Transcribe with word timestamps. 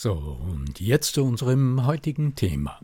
So, 0.00 0.12
und 0.12 0.78
jetzt 0.78 1.14
zu 1.14 1.24
unserem 1.24 1.84
heutigen 1.84 2.36
Thema. 2.36 2.78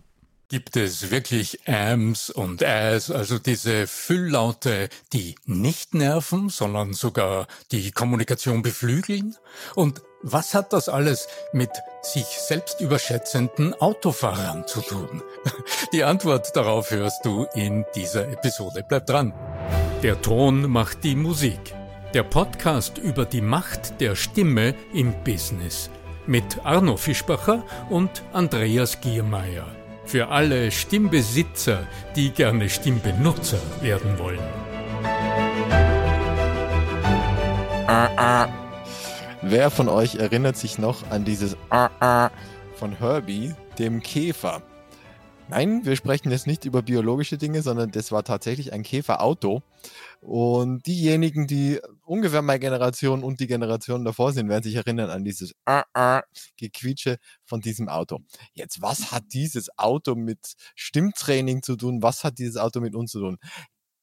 Gibt 0.48 0.77
es 0.77 1.12
wirklich 1.12 1.69
Ams 1.69 2.29
und 2.29 2.61
Äs, 2.61 3.09
also 3.12 3.39
diese 3.39 3.87
Fülllaute, 3.87 4.89
die 5.12 5.37
nicht 5.47 5.95
nerven, 5.95 6.48
sondern 6.48 6.93
sogar 6.93 7.47
die 7.71 7.93
Kommunikation 7.93 8.62
beflügeln? 8.62 9.37
Und 9.77 10.03
was 10.23 10.55
hat 10.55 10.73
das 10.73 10.89
alles 10.89 11.29
mit 11.53 11.71
sich 12.03 12.27
selbst 12.27 12.81
überschätzenden 12.81 13.75
Autofahrern 13.75 14.67
zu 14.67 14.81
tun? 14.81 15.23
Die 15.93 16.03
Antwort 16.03 16.56
darauf 16.56 16.91
hörst 16.91 17.25
du 17.25 17.47
in 17.55 17.84
dieser 17.95 18.28
Episode. 18.28 18.84
Bleib 18.89 19.06
dran. 19.06 19.33
Der 20.03 20.21
Ton 20.21 20.69
macht 20.69 21.05
die 21.05 21.15
Musik. 21.15 21.61
Der 22.12 22.25
Podcast 22.25 22.99
über 22.99 23.25
die 23.25 23.41
Macht 23.41 24.01
der 24.01 24.17
Stimme 24.17 24.75
im 24.93 25.15
Business 25.23 25.91
mit 26.27 26.64
Arno 26.64 26.97
Fischbacher 26.97 27.64
und 27.91 28.22
Andreas 28.33 29.00
Giermeier. 29.00 29.67
Für 30.05 30.28
alle 30.28 30.70
Stimmbesitzer, 30.70 31.86
die 32.14 32.31
gerne 32.31 32.69
Stimmbenutzer 32.69 33.58
werden 33.81 34.19
wollen. 34.19 34.39
Ah, 37.86 38.08
ah. 38.16 38.48
Wer 39.42 39.70
von 39.70 39.89
euch 39.89 40.16
erinnert 40.16 40.56
sich 40.56 40.78
noch 40.78 41.11
an 41.11 41.25
dieses 41.25 41.56
ah, 41.70 41.91
ah 42.00 42.31
von 42.77 42.98
Herbie, 42.98 43.55
dem 43.78 44.00
Käfer? 44.00 44.62
Nein, 45.48 45.84
wir 45.84 45.94
sprechen 45.97 46.31
jetzt 46.31 46.47
nicht 46.47 46.64
über 46.64 46.81
biologische 46.81 47.36
Dinge, 47.36 47.61
sondern 47.61 47.91
das 47.91 48.11
war 48.11 48.25
tatsächlich 48.25 48.72
ein 48.72 48.83
Käferauto. 48.83 49.62
Und 50.22 50.87
diejenigen, 50.87 51.47
die 51.47 51.81
ungefähr 52.04 52.42
meine 52.42 52.60
Generation 52.60 53.25
und 53.25 53.41
die 53.41 53.47
Generation 53.47 54.04
davor 54.04 54.32
sind, 54.32 54.48
werden 54.48 54.62
sich 54.62 54.75
erinnern 54.75 55.10
an 55.10 55.25
dieses 55.25 55.54
Gequietsche 56.56 57.19
von 57.44 57.60
diesem 57.60 57.88
Auto. 57.88 58.20
Jetzt, 58.53 58.82
was 58.82 59.12
hat 59.12 59.25
dieses 59.32 59.76
Auto 59.78 60.14
mit 60.14 60.54
Stimmtraining 60.75 61.62
zu 61.62 61.76
tun? 61.76 62.03
Was 62.03 62.25
hat 62.25 62.38
dieses 62.38 62.56
Auto 62.56 62.81
mit 62.81 62.94
uns 62.94 63.12
zu 63.12 63.20
tun? 63.20 63.38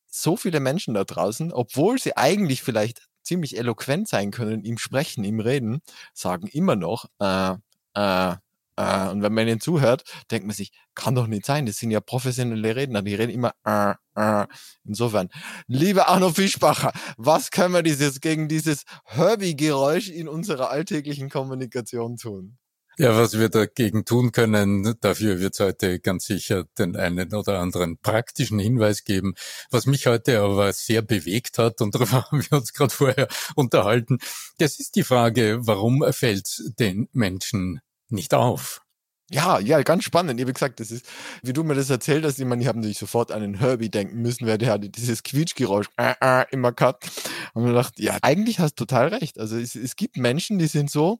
So 0.07 0.35
viele 0.35 0.59
Menschen 0.59 0.94
da 0.94 1.03
draußen, 1.03 1.53
obwohl 1.53 1.97
sie 2.00 2.17
eigentlich 2.17 2.63
vielleicht 2.63 3.07
ziemlich 3.23 3.57
eloquent 3.57 4.07
sein 4.07 4.31
können 4.31 4.63
im 4.66 4.78
Sprechen, 4.78 5.23
im 5.23 5.40
Reden, 5.40 5.81
sagen 6.13 6.47
immer 6.47 6.75
noch, 6.75 7.06
äh, 7.19 7.56
äh, 7.94 8.35
äh, 8.76 9.09
und 9.09 9.22
wenn 9.22 9.34
man 9.34 9.48
ihnen 9.48 9.59
zuhört, 9.59 10.04
denkt 10.30 10.48
man 10.48 10.56
sich, 10.56 10.72
kann 10.96 11.16
doch 11.16 11.28
nicht 11.28 11.46
sein, 11.46 11.66
das 11.66 11.78
sind 11.78 11.92
ja 11.92 12.00
professionelle 12.00 12.76
Redner, 12.76 13.02
die 13.02 13.16
reden 13.16 13.32
immer 13.32 13.54
äh, 13.66 13.94
äh. 14.16 14.46
Insofern, 14.84 15.30
lieber 15.68 16.08
Arno 16.09 16.32
Fischbacher, 16.32 16.92
was 17.18 17.52
können 17.52 17.74
wir 17.74 17.84
dieses, 17.84 18.22
gegen 18.22 18.48
dieses 18.48 18.84
Herbie-Geräusch 19.06 20.09
in 20.09 20.28
unserer 20.28 20.70
alltäglichen 20.70 21.30
Kommunikation 21.30 22.18
tun? 22.18 22.58
Ja, 22.98 23.16
was 23.16 23.40
wir 23.40 23.48
dagegen 23.50 24.04
tun 24.04 24.34
können, 24.34 24.96
dafür 25.00 25.40
wird 25.40 25.53
es 25.53 25.59
heute 25.62 26.00
ganz 26.00 26.26
sicher 26.26 26.66
den 26.78 26.98
einen 26.98 27.34
oder 27.34 27.59
anderen 27.59 27.98
praktischen 27.98 28.59
Hinweis 28.59 29.06
geben. 29.06 29.34
Was 29.72 29.86
mich 29.86 30.08
heute 30.08 30.42
aber 30.42 30.74
sehr 30.74 31.02
bewegt 31.02 31.58
hat, 31.58 31.82
und 31.82 31.96
darüber 31.96 32.26
haben 32.32 32.44
wir 32.44 32.58
uns 32.58 32.74
gerade 32.74 32.94
vorher 32.94 33.28
unterhalten, 33.56 34.20
das 34.58 34.80
ist 34.80 34.96
die 34.98 35.03
Frage, 35.03 35.59
warum 35.62 36.03
fällt 36.12 36.62
den 36.80 37.08
Menschen 37.14 37.80
nicht 38.11 38.33
auf. 38.33 38.81
Ja, 39.33 39.59
ja, 39.59 39.81
ganz 39.81 40.03
spannend. 40.03 40.41
Habe 40.41 40.51
gesagt, 40.51 40.81
das 40.81 40.91
ist, 40.91 41.05
wie 41.41 41.53
du 41.53 41.63
mir 41.63 41.73
das 41.73 41.89
erzählt 41.89 42.25
hast, 42.25 42.38
ich 42.38 42.45
meine, 42.45 42.61
ich 42.61 42.67
habe 42.67 42.79
natürlich 42.79 42.97
sofort 42.97 43.31
an 43.31 43.41
den 43.41 43.53
Herbie 43.55 43.89
denken 43.89 44.22
müssen, 44.22 44.45
weil 44.45 44.57
der 44.57 44.73
hat 44.73 44.81
dieses 44.83 45.23
Quietschgeräusch 45.23 45.88
äh, 45.95 46.13
äh, 46.19 46.45
immer 46.51 46.73
gehabt. 46.73 47.09
Und 47.53 47.63
mir 47.63 47.69
gedacht, 47.69 47.97
ja, 47.97 48.17
eigentlich 48.22 48.59
hast 48.59 48.73
du 48.73 48.85
total 48.85 49.07
recht. 49.07 49.39
Also 49.39 49.57
es, 49.57 49.75
es 49.75 49.95
gibt 49.95 50.17
Menschen, 50.17 50.59
die 50.59 50.67
sind 50.67 50.91
so 50.91 51.19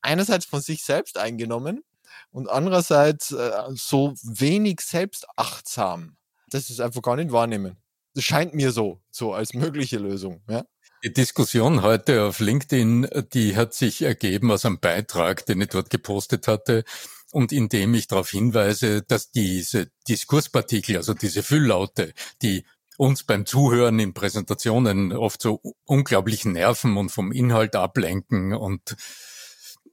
einerseits 0.00 0.46
von 0.46 0.62
sich 0.62 0.82
selbst 0.82 1.18
eingenommen 1.18 1.84
und 2.30 2.48
andererseits 2.48 3.32
äh, 3.32 3.50
so 3.74 4.14
wenig 4.22 4.80
selbstachtsam, 4.80 6.16
dass 6.48 6.68
sie 6.68 6.72
es 6.72 6.80
einfach 6.80 7.02
gar 7.02 7.16
nicht 7.16 7.32
wahrnehmen. 7.32 7.76
Das 8.14 8.24
scheint 8.24 8.54
mir 8.54 8.72
so, 8.72 9.02
so 9.10 9.34
als 9.34 9.52
mögliche 9.52 9.98
Lösung. 9.98 10.40
Ja? 10.48 10.64
Die 11.06 11.12
Diskussion 11.12 11.82
heute 11.82 12.24
auf 12.24 12.40
LinkedIn, 12.40 13.06
die 13.32 13.54
hat 13.54 13.74
sich 13.74 14.02
ergeben 14.02 14.50
aus 14.50 14.64
einem 14.64 14.80
Beitrag, 14.80 15.46
den 15.46 15.60
ich 15.60 15.68
dort 15.68 15.88
gepostet 15.88 16.48
hatte 16.48 16.82
und 17.30 17.52
in 17.52 17.68
dem 17.68 17.94
ich 17.94 18.08
darauf 18.08 18.30
hinweise, 18.30 19.02
dass 19.02 19.30
diese 19.30 19.88
Diskurspartikel, 20.08 20.96
also 20.96 21.14
diese 21.14 21.44
Fülllaute, 21.44 22.12
die 22.42 22.64
uns 22.98 23.22
beim 23.22 23.46
Zuhören 23.46 24.00
in 24.00 24.14
Präsentationen 24.14 25.12
oft 25.12 25.40
so 25.40 25.60
unglaublich 25.84 26.44
nerven 26.44 26.96
und 26.96 27.10
vom 27.10 27.30
Inhalt 27.30 27.76
ablenken 27.76 28.52
und 28.52 28.96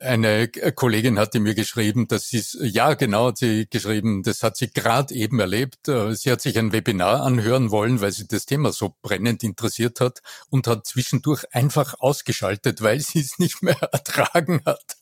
eine 0.03 0.47
Kollegin 0.49 1.17
hatte 1.17 1.39
mir 1.39 1.55
geschrieben, 1.55 2.07
dass 2.07 2.27
sie 2.27 2.43
ja 2.61 2.93
genau 2.93 3.27
hat 3.27 3.37
sie 3.37 3.67
geschrieben, 3.69 4.23
das 4.23 4.43
hat 4.43 4.57
sie 4.57 4.69
gerade 4.69 5.13
eben 5.13 5.39
erlebt. 5.39 5.87
Äh, 5.87 6.15
sie 6.15 6.31
hat 6.31 6.41
sich 6.41 6.57
ein 6.57 6.73
Webinar 6.73 7.23
anhören 7.23 7.71
wollen, 7.71 8.01
weil 8.01 8.11
sie 8.11 8.27
das 8.27 8.45
Thema 8.45 8.71
so 8.71 8.95
brennend 9.01 9.43
interessiert 9.43 9.99
hat 10.01 10.21
und 10.49 10.67
hat 10.67 10.85
zwischendurch 10.85 11.45
einfach 11.53 11.95
ausgeschaltet, 11.99 12.81
weil 12.81 12.99
sie 12.99 13.21
es 13.21 13.39
nicht 13.39 13.63
mehr 13.63 13.81
ertragen 13.91 14.61
hat. 14.65 14.97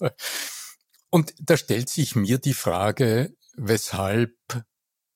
und 1.10 1.34
da 1.38 1.56
stellt 1.56 1.90
sich 1.90 2.16
mir 2.16 2.38
die 2.38 2.54
Frage, 2.54 3.34
weshalb 3.56 4.34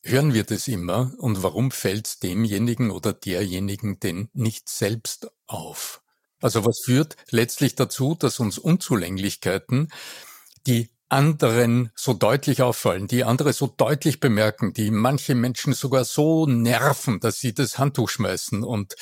hören 0.03 0.35
wir 0.35 0.45
das 0.45 0.69
immer 0.69 1.15
und 1.19 1.43
warum 1.43 1.71
fällt 1.71 2.07
es 2.07 2.19
demjenigen 2.19 2.91
oder 2.91 3.15
derjenigen 3.15 3.99
denn 4.01 4.29
nicht 4.35 4.69
selbst 4.69 5.31
auf? 5.47 6.04
Also 6.41 6.65
was 6.65 6.81
führt 6.85 7.17
letztlich 7.31 7.75
dazu, 7.75 8.15
dass 8.15 8.41
uns 8.41 8.59
Unzulänglichkeiten, 8.59 9.89
die 10.67 10.91
anderen 11.09 11.91
so 11.95 12.13
deutlich 12.13 12.63
auffallen, 12.63 13.07
die 13.07 13.25
andere 13.25 13.53
so 13.53 13.67
deutlich 13.67 14.21
bemerken, 14.21 14.73
die 14.73 14.91
manche 14.91 15.35
Menschen 15.35 15.73
sogar 15.73 16.05
so 16.05 16.47
nerven, 16.47 17.21
dass 17.21 17.39
sie 17.39 17.55
das 17.55 17.79
Handtuch 17.79 18.09
schmeißen 18.09 18.65
und 18.65 18.95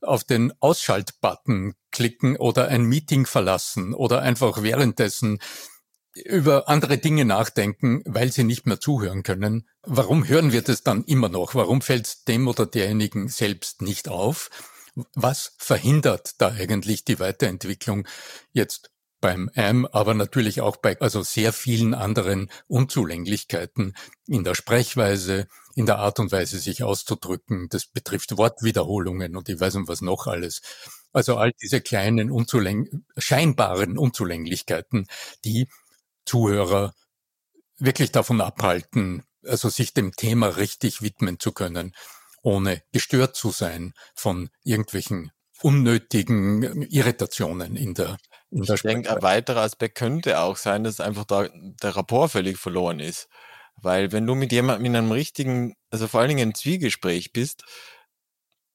auf 0.00 0.24
den 0.24 0.52
Ausschaltbutton 0.60 1.74
klicken 1.90 2.36
oder 2.36 2.68
ein 2.68 2.84
Meeting 2.84 3.26
verlassen 3.26 3.94
oder 3.94 4.22
einfach 4.22 4.62
währenddessen 4.62 5.40
über 6.14 6.68
andere 6.68 6.98
Dinge 6.98 7.24
nachdenken, 7.24 8.02
weil 8.04 8.32
sie 8.32 8.44
nicht 8.44 8.66
mehr 8.66 8.80
zuhören 8.80 9.22
können. 9.22 9.68
Warum 9.82 10.26
hören 10.26 10.52
wir 10.52 10.62
das 10.62 10.82
dann 10.82 11.04
immer 11.04 11.28
noch? 11.28 11.54
Warum 11.54 11.80
fällt 11.80 12.06
es 12.06 12.24
dem 12.24 12.48
oder 12.48 12.66
derjenigen 12.66 13.28
selbst 13.28 13.82
nicht 13.82 14.08
auf? 14.08 14.50
Was 15.14 15.54
verhindert 15.58 16.40
da 16.40 16.48
eigentlich 16.48 17.04
die 17.04 17.20
Weiterentwicklung 17.20 18.06
jetzt 18.52 18.90
beim 19.20 19.50
AM, 19.54 19.86
aber 19.86 20.14
natürlich 20.14 20.60
auch 20.60 20.76
bei 20.76 20.98
also 21.00 21.22
sehr 21.22 21.52
vielen 21.52 21.94
anderen 21.94 22.50
Unzulänglichkeiten 22.68 23.96
in 24.26 24.44
der 24.44 24.54
Sprechweise, 24.54 25.48
in 25.74 25.86
der 25.86 25.98
Art 25.98 26.20
und 26.20 26.30
Weise 26.32 26.58
sich 26.58 26.82
auszudrücken. 26.82 27.68
Das 27.68 27.86
betrifft 27.86 28.36
Wortwiederholungen 28.36 29.36
und 29.36 29.48
ich 29.48 29.58
weiß 29.58 29.74
nicht 29.74 29.88
was 29.88 30.02
noch 30.02 30.26
alles. 30.26 30.62
Also 31.12 31.36
all 31.36 31.52
diese 31.60 31.80
kleinen 31.80 32.30
Unzuläng 32.30 33.04
scheinbaren 33.16 33.98
Unzulänglichkeiten, 33.98 35.06
die 35.44 35.68
Zuhörer 36.24 36.94
wirklich 37.78 38.12
davon 38.12 38.40
abhalten, 38.40 39.24
also 39.44 39.68
sich 39.68 39.94
dem 39.94 40.12
Thema 40.12 40.48
richtig 40.48 41.00
widmen 41.02 41.40
zu 41.40 41.52
können, 41.52 41.94
ohne 42.48 42.82
gestört 42.92 43.36
zu 43.36 43.50
sein 43.50 43.92
von 44.14 44.48
irgendwelchen 44.64 45.30
unnötigen 45.60 46.82
Irritationen 46.82 47.76
in 47.76 47.92
der 47.94 48.16
in 48.50 48.62
der 48.62 48.76
Ich 48.76 48.82
denke, 48.82 49.14
ein 49.14 49.22
weiterer 49.22 49.60
Aspekt 49.60 49.98
könnte 49.98 50.40
auch 50.40 50.56
sein, 50.56 50.82
dass 50.82 51.00
einfach 51.00 51.26
da 51.26 51.48
der 51.82 51.96
Rapport 51.96 52.30
völlig 52.30 52.56
verloren 52.56 53.00
ist. 53.00 53.28
Weil 53.76 54.10
wenn 54.10 54.26
du 54.26 54.34
mit 54.34 54.50
jemandem 54.50 54.86
in 54.86 54.96
einem 54.96 55.12
richtigen, 55.12 55.74
also 55.90 56.08
vor 56.08 56.20
allen 56.20 56.30
Dingen 56.30 56.48
im 56.48 56.54
Zwiegespräch 56.54 57.32
bist, 57.32 57.64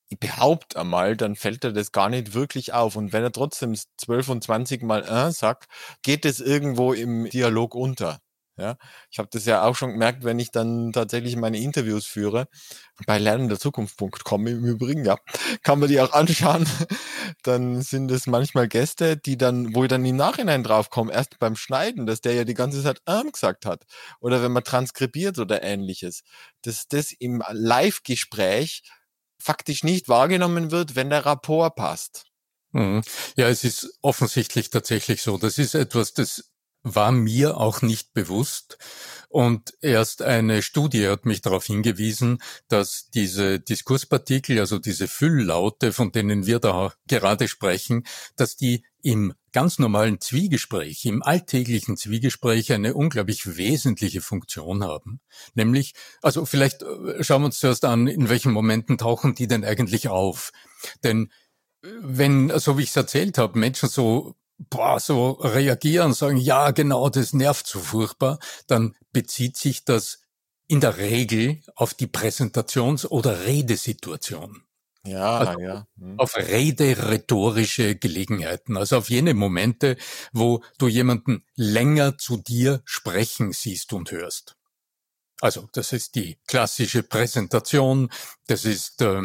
ich 0.07 0.19
behaupte 0.19 0.79
einmal, 0.79 1.17
dann 1.17 1.35
fällt 1.35 1.63
er 1.63 1.73
das 1.73 1.91
gar 1.91 2.09
nicht 2.09 2.35
wirklich 2.35 2.73
auf. 2.73 2.95
Und 2.95 3.11
wenn 3.11 3.23
er 3.23 3.31
trotzdem 3.31 3.75
12 3.97 4.29
und 4.29 4.43
20 4.43 4.83
Mal 4.83 5.03
äh 5.03 5.31
sagt, 5.31 5.65
geht 6.03 6.25
es 6.25 6.39
irgendwo 6.39 6.93
im 6.93 7.27
Dialog 7.31 7.73
unter. 7.73 8.19
Ja, 8.55 8.77
ich 9.09 9.17
habe 9.17 9.29
das 9.31 9.45
ja 9.45 9.63
auch 9.63 9.75
schon 9.75 9.93
gemerkt, 9.93 10.23
wenn 10.23 10.37
ich 10.37 10.51
dann 10.51 10.91
tatsächlich 10.91 11.35
meine 11.35 11.59
Interviews 11.59 12.05
führe, 12.05 12.47
bei 13.07 13.17
lernenderzukunft.com 13.17 14.45
im 14.45 14.63
Übrigen, 14.63 15.05
ja, 15.05 15.17
kann 15.63 15.79
man 15.79 15.89
die 15.89 15.99
auch 15.99 16.13
anschauen. 16.13 16.67
Dann 17.43 17.81
sind 17.81 18.11
es 18.11 18.27
manchmal 18.27 18.67
Gäste, 18.67 19.17
die 19.17 19.37
dann, 19.37 19.73
wo 19.73 19.83
ich 19.83 19.89
dann 19.89 20.05
im 20.05 20.15
Nachhinein 20.15 20.63
draufkomme, 20.63 21.11
erst 21.11 21.39
beim 21.39 21.55
Schneiden, 21.55 22.05
dass 22.05 22.21
der 22.21 22.33
ja 22.33 22.43
die 22.43 22.53
ganze 22.53 22.83
Zeit 22.83 23.01
ähm 23.07 23.31
gesagt 23.31 23.65
hat. 23.65 23.83
Oder 24.19 24.43
wenn 24.43 24.51
man 24.51 24.63
transkribiert 24.63 25.39
oder 25.39 25.63
ähnliches. 25.63 26.23
Dass 26.61 26.87
das 26.87 27.11
im 27.11 27.43
Live-Gespräch 27.49 28.83
faktisch 29.39 29.83
nicht 29.83 30.09
wahrgenommen 30.09 30.71
wird, 30.71 30.95
wenn 30.95 31.09
der 31.09 31.25
Rapport 31.25 31.75
passt. 31.75 32.25
Mhm. 32.71 33.01
Ja, 33.35 33.49
es 33.49 33.63
ist 33.63 33.97
offensichtlich 34.01 34.69
tatsächlich 34.69 35.21
so. 35.21 35.37
Das 35.37 35.57
ist 35.57 35.75
etwas, 35.75 36.13
das 36.13 36.52
war 36.83 37.11
mir 37.11 37.57
auch 37.57 37.81
nicht 37.81 38.13
bewusst. 38.13 38.77
Und 39.29 39.73
erst 39.81 40.21
eine 40.21 40.61
Studie 40.61 41.07
hat 41.07 41.25
mich 41.25 41.41
darauf 41.41 41.65
hingewiesen, 41.65 42.37
dass 42.67 43.09
diese 43.09 43.59
Diskurspartikel, 43.59 44.59
also 44.59 44.77
diese 44.77 45.07
Fülllaute, 45.07 45.91
von 45.91 46.11
denen 46.11 46.45
wir 46.45 46.59
da 46.59 46.93
gerade 47.07 47.47
sprechen, 47.47 48.03
dass 48.35 48.57
die 48.57 48.85
im 49.01 49.33
ganz 49.51 49.79
normalen 49.79 50.21
Zwiegespräch, 50.21 51.05
im 51.05 51.23
alltäglichen 51.23 51.97
Zwiegespräch 51.97 52.71
eine 52.73 52.93
unglaublich 52.93 53.57
wesentliche 53.57 54.21
Funktion 54.21 54.83
haben. 54.83 55.19
Nämlich, 55.55 55.93
also 56.21 56.45
vielleicht 56.45 56.83
äh, 56.83 57.23
schauen 57.23 57.41
wir 57.41 57.47
uns 57.47 57.59
zuerst 57.59 57.85
an, 57.85 58.07
in 58.07 58.29
welchen 58.29 58.51
Momenten 58.51 58.97
tauchen 58.97 59.35
die 59.35 59.47
denn 59.47 59.65
eigentlich 59.65 60.09
auf? 60.09 60.51
Denn 61.03 61.31
äh, 61.83 61.87
wenn, 62.01 62.51
so 62.59 62.77
wie 62.77 62.83
ich 62.83 62.89
es 62.89 62.95
erzählt 62.95 63.37
habe, 63.37 63.57
Menschen 63.57 63.89
so 63.89 64.35
boah, 64.69 64.99
so 64.99 65.31
reagieren, 65.31 66.13
sagen, 66.13 66.37
ja, 66.37 66.71
genau, 66.71 67.09
das 67.09 67.33
nervt 67.33 67.67
so 67.67 67.79
furchtbar, 67.79 68.39
dann 68.67 68.95
bezieht 69.11 69.57
sich 69.57 69.85
das 69.85 70.19
in 70.67 70.79
der 70.79 70.97
Regel 70.97 71.61
auf 71.75 71.93
die 71.93 72.07
Präsentations- 72.07 73.05
oder 73.05 73.45
Redesituation. 73.45 74.63
Ja, 75.05 75.37
also 75.39 75.59
ja. 75.59 75.87
Hm. 75.99 76.17
Auf 76.17 76.37
rede-rhetorische 76.37 77.95
Gelegenheiten, 77.95 78.77
also 78.77 78.97
auf 78.97 79.09
jene 79.09 79.33
Momente, 79.33 79.97
wo 80.31 80.63
du 80.77 80.87
jemanden 80.87 81.43
länger 81.55 82.17
zu 82.17 82.37
dir 82.37 82.81
sprechen 82.85 83.51
siehst 83.51 83.91
und 83.91 84.11
hörst. 84.11 84.55
Also 85.41 85.67
das 85.73 85.91
ist 85.91 86.15
die 86.15 86.39
klassische 86.47 87.03
Präsentation, 87.03 88.09
das 88.47 88.63
ist 88.63 89.01
äh, 89.01 89.23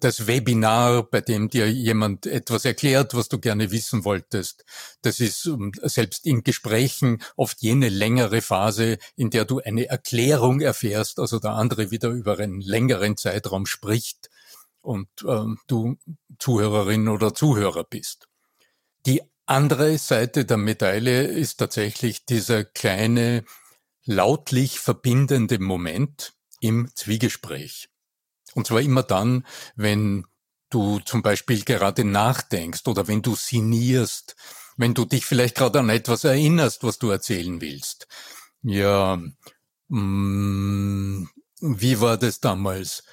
das 0.00 0.26
Webinar, 0.26 1.02
bei 1.04 1.20
dem 1.20 1.48
dir 1.48 1.70
jemand 1.70 2.26
etwas 2.26 2.64
erklärt, 2.64 3.14
was 3.14 3.28
du 3.28 3.38
gerne 3.38 3.70
wissen 3.70 4.04
wolltest. 4.04 4.64
Das 5.02 5.20
ist 5.20 5.46
ähm, 5.46 5.72
selbst 5.82 6.26
in 6.26 6.42
Gesprächen 6.42 7.22
oft 7.36 7.60
jene 7.62 7.88
längere 7.88 8.40
Phase, 8.40 8.98
in 9.16 9.30
der 9.30 9.44
du 9.44 9.60
eine 9.60 9.86
Erklärung 9.88 10.60
erfährst, 10.60 11.18
also 11.18 11.38
der 11.38 11.52
andere 11.52 11.90
wieder 11.90 12.10
über 12.10 12.38
einen 12.38 12.60
längeren 12.60 13.16
Zeitraum 13.16 13.66
spricht 13.66 14.30
und 14.80 15.08
ähm, 15.26 15.58
du 15.66 15.96
Zuhörerin 16.38 17.08
oder 17.08 17.34
Zuhörer 17.34 17.84
bist. 17.84 18.28
Die 19.06 19.22
andere 19.46 19.98
Seite 19.98 20.44
der 20.44 20.56
Medaille 20.56 21.24
ist 21.24 21.56
tatsächlich 21.56 22.24
dieser 22.24 22.64
kleine, 22.64 23.44
lautlich 24.04 24.78
verbindende 24.80 25.58
Moment 25.58 26.34
im 26.60 26.90
Zwiegespräch. 26.94 27.91
Und 28.54 28.66
zwar 28.66 28.80
immer 28.80 29.02
dann, 29.02 29.46
wenn 29.76 30.26
du 30.70 31.00
zum 31.00 31.22
Beispiel 31.22 31.62
gerade 31.64 32.04
nachdenkst 32.04 32.86
oder 32.86 33.08
wenn 33.08 33.22
du 33.22 33.34
sinnierst, 33.34 34.36
wenn 34.76 34.94
du 34.94 35.04
dich 35.04 35.26
vielleicht 35.26 35.56
gerade 35.56 35.80
an 35.80 35.90
etwas 35.90 36.24
erinnerst, 36.24 36.82
was 36.82 36.98
du 36.98 37.10
erzählen 37.10 37.60
willst. 37.60 38.08
Ja, 38.62 39.20
mh, 39.88 40.00
mm, 40.00 41.28
wie 41.60 42.00
war 42.00 42.16
das 42.16 42.40
damals? 42.40 43.04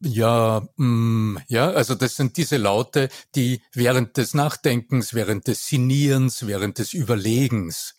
Ja, 0.00 0.68
mh, 0.76 0.86
mm, 0.86 1.40
ja, 1.48 1.70
also 1.70 1.94
das 1.94 2.16
sind 2.16 2.36
diese 2.36 2.56
Laute, 2.56 3.08
die 3.34 3.62
während 3.72 4.16
des 4.16 4.34
Nachdenkens, 4.34 5.14
während 5.14 5.48
des 5.48 5.66
Sinnierens, 5.66 6.46
während 6.46 6.78
des 6.78 6.92
Überlegens 6.92 7.97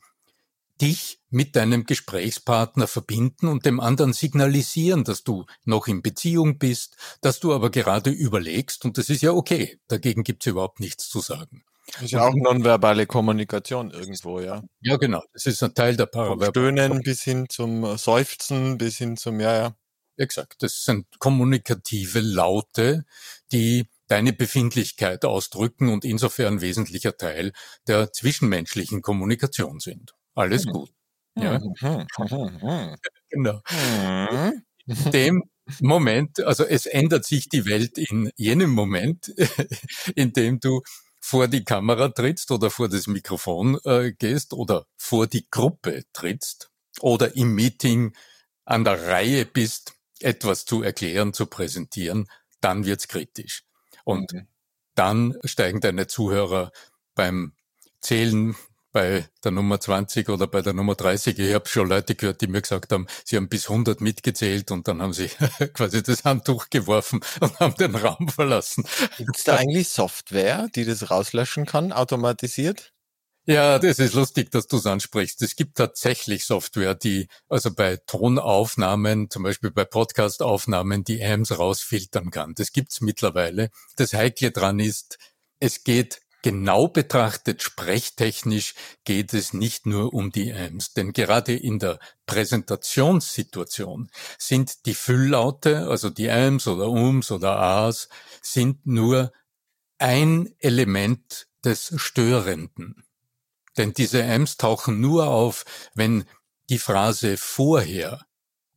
dich 0.82 1.20
mit 1.30 1.56
deinem 1.56 1.86
Gesprächspartner 1.86 2.88
verbinden 2.88 3.48
und 3.48 3.66
dem 3.66 3.80
anderen 3.80 4.14
signalisieren, 4.14 5.04
dass 5.04 5.24
du 5.24 5.46
noch 5.64 5.88
in 5.88 6.02
Beziehung 6.02 6.58
bist, 6.58 6.96
dass 7.22 7.40
du 7.40 7.54
aber 7.54 7.70
gerade 7.70 8.10
überlegst 8.10 8.86
und 8.86 8.98
das 8.98 9.10
ist 9.10 9.22
ja 9.22 9.32
okay. 9.32 9.80
Dagegen 9.88 10.24
gibt's 10.24 10.46
überhaupt 10.46 10.80
nichts 10.80 11.10
zu 11.10 11.20
sagen. 11.20 11.64
Das 11.94 12.04
ist 12.04 12.12
ja 12.12 12.28
auch 12.28 12.36
nonverbale 12.36 13.08
Kommunikation 13.08 13.92
irgendwo, 13.92 14.40
ja. 14.40 14.64
Ja, 14.82 14.98
genau. 14.98 15.24
Das 15.34 15.46
ist 15.46 15.64
ein 15.64 15.74
Teil 15.74 15.98
der 15.98 16.06
Paraverbal. 16.06 16.50
Stöhnen 16.50 17.02
bis 17.02 17.24
hin 17.24 17.48
zum 17.50 17.98
Seufzen, 17.98 18.78
bis 18.78 18.98
hin 18.98 19.18
zum, 19.18 19.40
ja, 19.40 19.56
ja. 19.56 19.76
Exakt. 20.18 20.62
Das 20.62 20.84
sind 20.84 21.08
kommunikative 21.20 22.20
Laute, 22.20 23.06
die 23.52 23.88
deine 24.08 24.34
Befindlichkeit 24.34 25.24
ausdrücken 25.24 25.90
und 25.90 26.04
insofern 26.04 26.62
wesentlicher 26.62 27.16
Teil 27.16 27.54
der 27.88 28.12
zwischenmenschlichen 28.12 29.02
Kommunikation 29.02 29.80
sind. 29.80 30.14
Alles 30.40 30.66
mhm. 30.66 30.72
gut. 30.72 30.94
Ja. 31.38 31.60
Mhm. 31.82 32.08
Mhm. 32.62 32.96
genau. 33.30 33.62
In 34.88 35.12
dem 35.12 35.44
Moment, 35.80 36.40
also 36.40 36.64
es 36.64 36.86
ändert 36.86 37.26
sich 37.26 37.48
die 37.50 37.66
Welt 37.66 37.98
in 37.98 38.32
jenem 38.36 38.72
Moment, 38.72 39.32
in 40.16 40.34
dem 40.34 40.60
du 40.60 40.82
vor 41.20 41.48
die 41.48 41.64
Kamera 41.64 42.10
trittst 42.10 42.52
oder 42.52 42.70
vor 42.70 42.90
das 42.90 43.08
Mikrofon 43.08 43.78
äh, 43.84 44.14
gehst 44.14 44.54
oder 44.54 44.86
vor 44.98 45.28
die 45.28 45.48
Gruppe 45.50 46.04
trittst 46.14 46.72
oder 47.02 47.36
im 47.36 47.54
Meeting 47.54 48.14
an 48.66 48.84
der 48.84 49.08
Reihe 49.08 49.46
bist, 49.46 49.94
etwas 50.22 50.66
zu 50.66 50.82
erklären, 50.82 51.34
zu 51.34 51.46
präsentieren, 51.46 52.28
dann 52.62 52.86
wird's 52.86 53.08
kritisch. 53.08 53.64
Und 54.06 54.34
mhm. 54.34 54.48
dann 54.96 55.38
steigen 55.44 55.82
deine 55.82 56.08
Zuhörer 56.08 56.72
beim 57.16 57.54
Zählen 58.02 58.56
bei 58.92 59.26
der 59.44 59.52
Nummer 59.52 59.80
20 59.80 60.30
oder 60.30 60.48
bei 60.48 60.62
der 60.62 60.74
Nummer 60.74 60.96
30. 60.96 61.38
Ich 61.40 61.54
habe 61.54 61.68
schon 61.68 61.88
Leute 61.88 62.16
gehört, 62.16 62.42
die 62.42 62.48
mir 62.48 62.62
gesagt 62.62 62.92
haben, 62.92 63.08
sie 63.24 63.38
haben 63.38 63.50
bis 63.50 63.70
100 63.70 64.02
mitgezählt 64.02 64.72
und 64.72 64.88
dann 64.88 65.02
haben 65.02 65.14
sie 65.14 65.28
quasi 65.74 66.04
das 66.04 66.24
Handtuch 66.24 66.70
geworfen 66.70 67.22
und 67.40 67.60
haben 67.60 67.76
den 67.76 67.96
Raum 67.96 68.28
verlassen. 68.30 68.86
Gibt 69.18 69.38
es 69.38 69.44
da 69.44 69.58
eigentlich 69.58 69.90
Software, 69.90 70.68
die 70.76 70.86
das 70.86 71.10
rauslöschen 71.10 71.66
kann, 71.66 71.92
automatisiert? 71.92 72.94
Ja, 73.46 73.80
das 73.80 73.98
ist 73.98 74.14
lustig, 74.14 74.52
dass 74.52 74.68
du 74.68 74.78
es 74.78 74.86
ansprichst. 74.86 75.42
Es 75.42 75.56
gibt 75.56 75.76
tatsächlich 75.76 76.46
Software, 76.46 76.94
die 76.94 77.28
also 77.48 77.74
bei 77.74 77.98
Tonaufnahmen, 77.98 79.32
zum 79.32 79.42
Beispiel 79.42 79.72
bei 79.72 79.86
Podcastaufnahmen, 79.86 81.04
die 81.04 81.24
AMs 81.24 81.58
rausfiltern 81.58 82.30
kann. 82.30 82.54
Das 82.54 82.72
gibt's 82.74 83.02
mittlerweile. 83.02 83.72
Das 83.96 84.14
Heikle 84.14 84.52
dran 84.52 84.80
ist, 84.80 85.18
es 85.60 85.84
geht 85.84 86.22
Genau 86.42 86.88
betrachtet, 86.88 87.62
sprechtechnisch 87.64 88.74
geht 89.04 89.34
es 89.34 89.52
nicht 89.52 89.86
nur 89.86 90.14
um 90.14 90.32
die 90.32 90.52
Ms, 90.52 90.94
denn 90.94 91.12
gerade 91.12 91.54
in 91.54 91.80
der 91.80 92.00
Präsentationssituation 92.28 94.10
sind 94.38 94.86
die 94.86 94.94
Fülllaute, 94.94 95.88
also 95.90 96.10
die 96.10 96.28
Ms 96.28 96.68
oder 96.68 96.88
Ums 96.90 97.32
oder 97.32 97.60
As, 97.60 98.08
sind 98.42 98.86
nur 98.86 99.34
ein 99.98 100.56
Element 100.60 101.48
des 101.66 101.94
Störenden. 101.98 103.04
Denn 103.78 103.94
diese 103.94 104.24
Ms 104.24 104.56
tauchen 104.56 105.02
nur 105.02 105.28
auf, 105.28 105.66
wenn 105.94 106.24
die 106.70 106.80
Phrase 106.80 107.36
vorher 107.36 108.26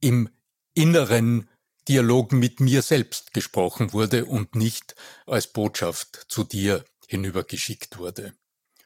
im 0.01 0.29
inneren 0.75 1.49
Dialog 1.89 2.33
mit 2.33 2.59
mir 2.59 2.83
selbst 2.83 3.33
gesprochen 3.33 3.93
wurde 3.93 4.25
und 4.25 4.57
nicht 4.57 4.97
als 5.27 5.47
Botschaft 5.53 6.27
zu 6.29 6.43
dir 6.45 6.85
hinübergeschickt 7.13 7.99
wurde. 7.99 8.35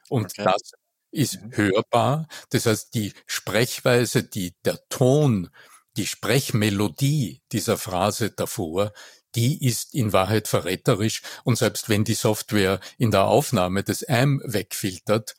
Und 0.09 0.25
okay. 0.25 0.43
das 0.43 0.71
ist 1.11 1.41
mhm. 1.41 1.57
hörbar. 1.57 2.27
Das 2.49 2.65
heißt, 2.65 2.93
die 2.93 3.13
Sprechweise, 3.25 4.23
die, 4.23 4.53
der 4.65 4.79
Ton, 4.89 5.49
die 5.95 6.05
Sprechmelodie 6.05 7.41
dieser 7.51 7.77
Phrase 7.77 8.31
davor, 8.31 8.93
die 9.35 9.65
ist 9.65 9.93
in 9.93 10.13
Wahrheit 10.13 10.47
verräterisch 10.47 11.21
und 11.43 11.57
selbst 11.57 11.89
wenn 11.89 12.03
die 12.03 12.13
Software 12.13 12.79
in 12.97 13.11
der 13.11 13.25
Aufnahme 13.25 13.83
des 13.83 14.07
AM 14.07 14.41
wegfiltert, 14.43 15.35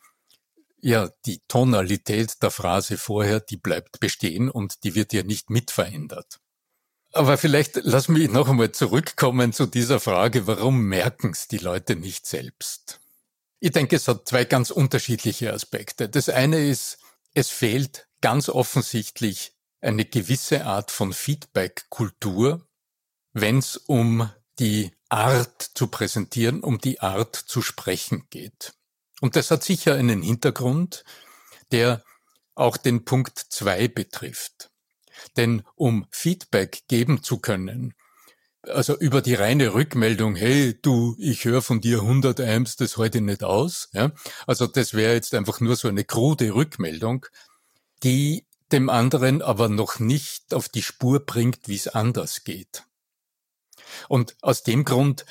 ja, 0.80 1.10
die 1.26 1.40
Tonalität 1.48 2.42
der 2.42 2.50
Phrase 2.50 2.96
vorher, 2.96 3.40
die 3.40 3.56
bleibt 3.56 4.00
bestehen 4.00 4.48
und 4.48 4.84
die 4.84 4.94
wird 4.94 5.12
ja 5.12 5.24
nicht 5.24 5.50
mitverändert. 5.50 6.40
Aber 7.12 7.38
vielleicht 7.38 7.80
lass 7.82 8.08
mich 8.08 8.30
noch 8.30 8.48
einmal 8.48 8.72
zurückkommen 8.72 9.52
zu 9.52 9.66
dieser 9.66 9.98
Frage, 9.98 10.46
warum 10.46 10.82
merken 10.82 11.30
es 11.30 11.48
die 11.48 11.58
Leute 11.58 11.96
nicht 11.96 12.26
selbst? 12.26 13.00
Ich 13.60 13.72
denke, 13.72 13.96
es 13.96 14.06
hat 14.06 14.28
zwei 14.28 14.44
ganz 14.44 14.70
unterschiedliche 14.70 15.52
Aspekte. 15.52 16.08
Das 16.08 16.28
eine 16.28 16.68
ist, 16.68 16.98
es 17.34 17.48
fehlt 17.48 18.06
ganz 18.20 18.48
offensichtlich 18.48 19.52
eine 19.80 20.04
gewisse 20.04 20.64
Art 20.64 20.90
von 20.90 21.12
Feedback-Kultur, 21.12 22.66
wenn 23.32 23.58
es 23.58 23.76
um 23.76 24.30
die 24.58 24.92
Art 25.08 25.62
zu 25.74 25.86
präsentieren, 25.86 26.62
um 26.62 26.78
die 26.78 27.00
Art 27.00 27.36
zu 27.36 27.62
sprechen 27.62 28.26
geht. 28.30 28.74
Und 29.20 29.36
das 29.36 29.50
hat 29.50 29.64
sicher 29.64 29.94
einen 29.94 30.22
Hintergrund, 30.22 31.04
der 31.72 32.04
auch 32.54 32.76
den 32.76 33.04
Punkt 33.04 33.38
zwei 33.38 33.88
betrifft. 33.88 34.70
Denn 35.36 35.62
um 35.74 36.06
Feedback 36.10 36.82
geben 36.88 37.22
zu 37.22 37.38
können, 37.38 37.94
also 38.62 38.96
über 38.96 39.22
die 39.22 39.34
reine 39.34 39.74
Rückmeldung, 39.74 40.36
hey, 40.36 40.78
du, 40.80 41.16
ich 41.18 41.44
höre 41.44 41.62
von 41.62 41.80
dir 41.80 42.00
100 42.00 42.40
Amps, 42.40 42.76
das 42.76 42.96
heute 42.96 43.20
nicht 43.20 43.44
aus, 43.44 43.88
ja, 43.92 44.10
also 44.46 44.66
das 44.66 44.94
wäre 44.94 45.14
jetzt 45.14 45.34
einfach 45.34 45.60
nur 45.60 45.76
so 45.76 45.88
eine 45.88 46.04
krude 46.04 46.54
Rückmeldung, 46.54 47.26
die 48.02 48.46
dem 48.72 48.90
anderen 48.90 49.42
aber 49.42 49.68
noch 49.68 49.98
nicht 49.98 50.52
auf 50.52 50.68
die 50.68 50.82
Spur 50.82 51.20
bringt, 51.20 51.68
wie 51.68 51.76
es 51.76 51.88
anders 51.88 52.44
geht. 52.44 52.84
Und 54.08 54.36
aus 54.42 54.62
dem 54.62 54.84
Grund 54.84 55.24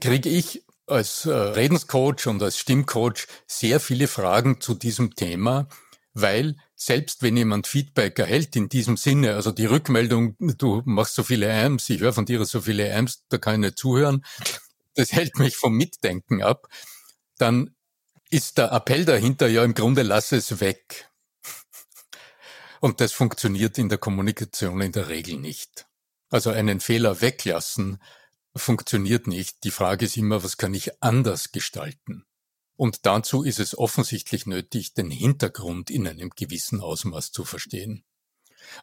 kriege 0.00 0.30
ich 0.30 0.64
als 0.86 1.26
äh, 1.26 1.32
Redenscoach 1.32 2.26
und 2.26 2.42
als 2.42 2.58
Stimmcoach 2.58 3.26
sehr 3.46 3.80
viele 3.80 4.08
Fragen 4.08 4.60
zu 4.60 4.74
diesem 4.74 5.14
Thema, 5.14 5.68
weil 6.12 6.56
selbst 6.74 7.22
wenn 7.22 7.36
jemand 7.36 7.66
Feedback 7.66 8.18
erhält 8.18 8.56
in 8.56 8.68
diesem 8.68 8.96
Sinne, 8.96 9.34
also 9.34 9.52
die 9.52 9.66
Rückmeldung, 9.66 10.36
du 10.38 10.82
machst 10.84 11.14
so 11.14 11.22
viele 11.22 11.52
Amps, 11.52 11.88
ich 11.90 12.00
höre 12.00 12.12
von 12.12 12.26
dir 12.26 12.44
so 12.44 12.60
viele 12.60 12.94
Amps, 12.94 13.24
da 13.28 13.38
kann 13.38 13.54
ich 13.54 13.60
nicht 13.60 13.78
zuhören, 13.78 14.24
das 14.94 15.12
hält 15.12 15.38
mich 15.38 15.56
vom 15.56 15.76
Mitdenken 15.76 16.42
ab, 16.42 16.68
dann 17.38 17.74
ist 18.30 18.58
der 18.58 18.72
Appell 18.72 19.04
dahinter 19.04 19.48
ja 19.48 19.64
im 19.64 19.74
Grunde, 19.74 20.02
lass 20.02 20.32
es 20.32 20.60
weg. 20.60 21.10
Und 22.80 23.00
das 23.00 23.12
funktioniert 23.12 23.76
in 23.76 23.88
der 23.88 23.98
Kommunikation 23.98 24.80
in 24.80 24.92
der 24.92 25.08
Regel 25.08 25.36
nicht. 25.36 25.86
Also 26.30 26.50
einen 26.50 26.80
Fehler 26.80 27.20
weglassen 27.20 28.00
funktioniert 28.56 29.26
nicht. 29.26 29.64
Die 29.64 29.70
Frage 29.70 30.06
ist 30.06 30.16
immer, 30.16 30.42
was 30.42 30.56
kann 30.56 30.74
ich 30.74 31.02
anders 31.02 31.52
gestalten? 31.52 32.24
Und 32.80 33.04
dazu 33.04 33.42
ist 33.42 33.60
es 33.60 33.76
offensichtlich 33.76 34.46
nötig, 34.46 34.94
den 34.94 35.10
Hintergrund 35.10 35.90
in 35.90 36.08
einem 36.08 36.30
gewissen 36.30 36.80
Ausmaß 36.80 37.30
zu 37.30 37.44
verstehen. 37.44 38.04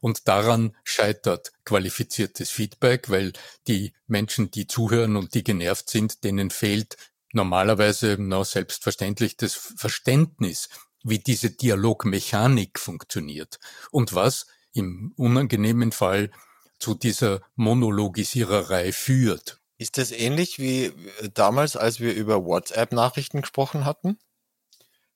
Und 0.01 0.27
daran 0.27 0.75
scheitert 0.83 1.51
qualifiziertes 1.65 2.51
Feedback, 2.51 3.09
weil 3.09 3.33
die 3.67 3.93
Menschen, 4.05 4.51
die 4.51 4.67
zuhören 4.67 5.15
und 5.15 5.33
die 5.33 5.43
genervt 5.43 5.89
sind, 5.89 6.23
denen 6.23 6.51
fehlt 6.51 6.95
normalerweise 7.33 8.17
na, 8.19 8.43
selbstverständlich 8.43 9.35
das 9.35 9.55
Verständnis, 9.55 10.69
wie 11.03 11.17
diese 11.17 11.49
Dialogmechanik 11.49 12.77
funktioniert 12.77 13.59
und 13.89 14.13
was 14.13 14.45
im 14.73 15.11
unangenehmen 15.17 15.91
Fall 15.91 16.29
zu 16.77 16.93
dieser 16.93 17.41
Monologisiererei 17.55 18.91
führt. 18.91 19.56
Ist 19.77 19.97
das 19.97 20.11
ähnlich 20.11 20.59
wie 20.59 20.91
damals, 21.33 21.77
als 21.77 21.99
wir 21.99 22.13
über 22.15 22.43
WhatsApp-Nachrichten 22.43 23.41
gesprochen 23.41 23.85
hatten? 23.85 24.17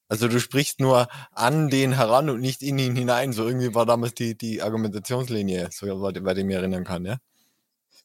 Also 0.07 0.27
du 0.27 0.39
sprichst 0.39 0.79
nur 0.79 1.07
an 1.31 1.69
den 1.69 1.93
heran 1.93 2.29
und 2.29 2.41
nicht 2.41 2.61
in 2.61 2.77
ihn 2.77 2.95
hinein. 2.95 3.31
So 3.31 3.47
irgendwie 3.47 3.73
war 3.73 3.85
damals 3.85 4.13
die, 4.13 4.37
die 4.37 4.61
Argumentationslinie, 4.61 5.69
so 5.71 5.87
weil 5.87 6.37
ich 6.37 6.45
mich 6.45 6.55
erinnern 6.55 6.83
kann, 6.83 7.05
ja? 7.05 7.17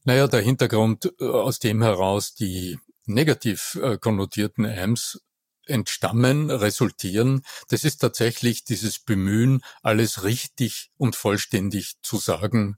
Naja, 0.05 0.27
der 0.27 0.39
Hintergrund 0.39 1.13
äh, 1.19 1.25
aus 1.25 1.59
dem 1.59 1.81
heraus 1.81 2.33
die 2.33 2.79
negativ 3.05 3.77
äh, 3.81 3.97
konnotierten 3.97 4.65
AMS 4.65 5.21
entstammen, 5.65 6.49
resultieren, 6.49 7.43
das 7.67 7.83
ist 7.83 7.97
tatsächlich 7.97 8.63
dieses 8.63 8.99
Bemühen, 8.99 9.61
alles 9.81 10.23
richtig 10.23 10.91
und 10.97 11.17
vollständig 11.17 11.95
zu 12.01 12.17
sagen 12.17 12.77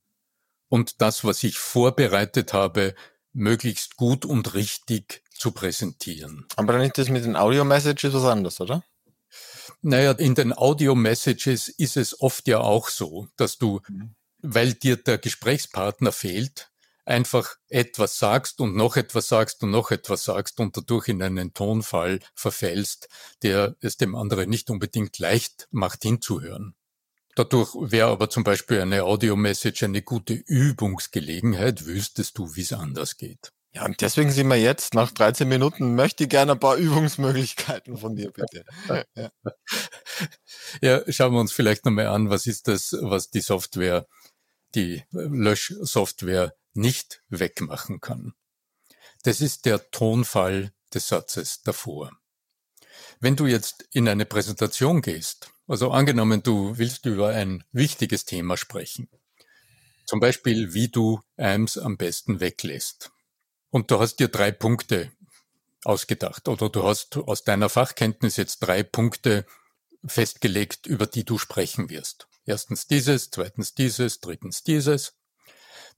und 0.70 1.02
das, 1.02 1.24
was 1.24 1.44
ich 1.44 1.58
vorbereitet 1.58 2.54
habe, 2.54 2.96
möglichst 3.34 3.96
gut 3.96 4.26
und 4.26 4.54
richtig 4.54 5.24
zu 5.32 5.52
präsentieren. 5.52 6.46
Aber 6.56 6.74
dann 6.74 6.82
ist 6.82 6.98
das 6.98 7.10
mit 7.10 7.26
den 7.26 7.36
Audio-Messages 7.36 8.14
was 8.14 8.26
anderes, 8.26 8.60
oder? 8.62 8.84
Naja, 9.82 10.12
in 10.12 10.36
den 10.36 10.54
Audio-Messages 10.58 11.70
ist 11.70 11.98
es 11.98 12.20
oft 12.22 12.48
ja 12.48 12.60
auch 12.60 12.90
so, 12.90 13.28
dass 13.38 13.58
du, 13.58 13.82
mhm. 13.88 14.16
weil 14.42 14.74
dir 14.74 14.98
der 14.98 15.18
Gesprächspartner 15.18 16.12
fehlt, 16.12 16.70
einfach 17.06 17.56
etwas 17.70 18.20
sagst 18.20 18.60
und 18.60 18.76
noch 18.76 18.96
etwas 18.96 19.28
sagst 19.28 19.64
und 19.64 19.72
noch 19.72 19.92
etwas 19.92 20.26
sagst 20.26 20.60
und 20.60 20.78
dadurch 20.78 21.08
in 21.08 21.24
einen 21.24 21.54
Tonfall 21.54 22.20
verfällst, 22.36 23.10
der 23.42 23.76
es 23.82 23.98
dem 23.98 24.16
anderen 24.16 24.50
nicht 24.50 24.70
unbedingt 24.70 25.18
leicht 25.18 25.68
macht 25.72 26.04
hinzuhören. 26.04 26.76
Dadurch 27.36 27.76
wäre 27.80 28.10
aber 28.10 28.30
zum 28.30 28.44
Beispiel 28.44 28.82
eine 28.82 29.04
Audio-Message 29.04 29.84
eine 29.84 30.02
gute 30.02 30.34
Übungsgelegenheit, 30.34 31.86
wüsstest 31.86 32.38
du, 32.38 32.56
wie 32.56 32.62
es 32.62 32.74
anders 32.74 33.18
geht. 33.18 33.52
Ja, 33.72 33.86
und 33.86 34.02
deswegen 34.02 34.32
sind 34.32 34.48
wir 34.48 34.60
jetzt, 34.60 34.96
nach 34.96 35.12
13 35.12 35.48
Minuten, 35.48 35.94
möchte 35.94 36.24
ich 36.24 36.30
gerne 36.30 36.54
ein 36.54 36.60
paar 36.60 36.76
Übungsmöglichkeiten 36.76 37.98
von 37.98 38.16
dir, 38.16 38.32
bitte. 38.32 38.66
Ja, 39.16 39.30
ja 40.82 41.12
schauen 41.12 41.34
wir 41.34 41.40
uns 41.40 41.54
vielleicht 41.54 41.86
nochmal 41.86 42.08
an, 42.08 42.30
was 42.32 42.48
ist 42.48 42.68
das, 42.68 42.96
was 43.00 43.30
die 43.30 43.42
Software, 43.42 44.08
die 44.74 45.04
Löschsoftware 45.12 46.56
nicht 46.74 47.22
wegmachen 47.30 48.02
kann. 48.02 48.34
Das 49.24 49.40
ist 49.40 49.66
der 49.66 49.92
Tonfall 49.92 50.74
des 50.94 51.08
Satzes 51.08 51.62
davor. 51.62 52.12
Wenn 53.20 53.36
du 53.36 53.46
jetzt 53.46 53.88
in 53.92 54.08
eine 54.08 54.26
Präsentation 54.26 55.02
gehst 55.02 55.52
also 55.70 55.92
angenommen, 55.92 56.42
du 56.42 56.78
willst 56.78 57.06
über 57.06 57.30
ein 57.30 57.64
wichtiges 57.72 58.26
Thema 58.26 58.58
sprechen. 58.58 59.08
Zum 60.06 60.20
Beispiel, 60.20 60.74
wie 60.74 60.88
du 60.88 61.22
AMS 61.38 61.78
am 61.78 61.96
besten 61.96 62.40
weglässt. 62.40 63.12
Und 63.70 63.92
du 63.92 64.00
hast 64.00 64.16
dir 64.16 64.30
drei 64.30 64.52
Punkte 64.52 65.12
ausgedacht 65.84 66.48
oder 66.48 66.70
du 66.70 66.84
hast 66.84 67.18
aus 67.18 67.44
deiner 67.44 67.70
Fachkenntnis 67.70 68.36
jetzt 68.38 68.60
drei 68.60 68.82
Punkte 68.82 69.46
festgelegt, 70.04 70.88
über 70.88 71.06
die 71.06 71.24
du 71.24 71.38
sprechen 71.38 71.90
wirst. 71.90 72.28
Erstens 72.46 72.88
dieses, 72.88 73.30
zweitens 73.30 73.76
dieses, 73.76 74.22
drittens 74.22 74.64
dieses. 74.64 75.14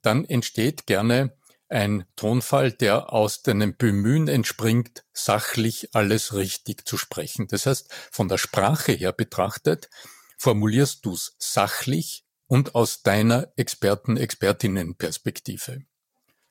Dann 0.01 0.25
entsteht 0.25 0.85
gerne 0.85 1.37
ein 1.71 2.05
Tonfall, 2.15 2.71
der 2.71 3.13
aus 3.13 3.43
deinem 3.43 3.77
Bemühen 3.77 4.27
entspringt, 4.27 5.03
sachlich 5.13 5.93
alles 5.95 6.33
richtig 6.33 6.87
zu 6.87 6.97
sprechen. 6.97 7.47
Das 7.47 7.65
heißt, 7.65 7.91
von 8.11 8.27
der 8.27 8.37
Sprache 8.37 8.91
her 8.91 9.13
betrachtet, 9.13 9.89
formulierst 10.37 11.05
du 11.05 11.13
es 11.13 11.35
sachlich 11.39 12.25
und 12.47 12.75
aus 12.75 13.03
deiner 13.03 13.53
Experten-Expertinnen-Perspektive. 13.55 15.85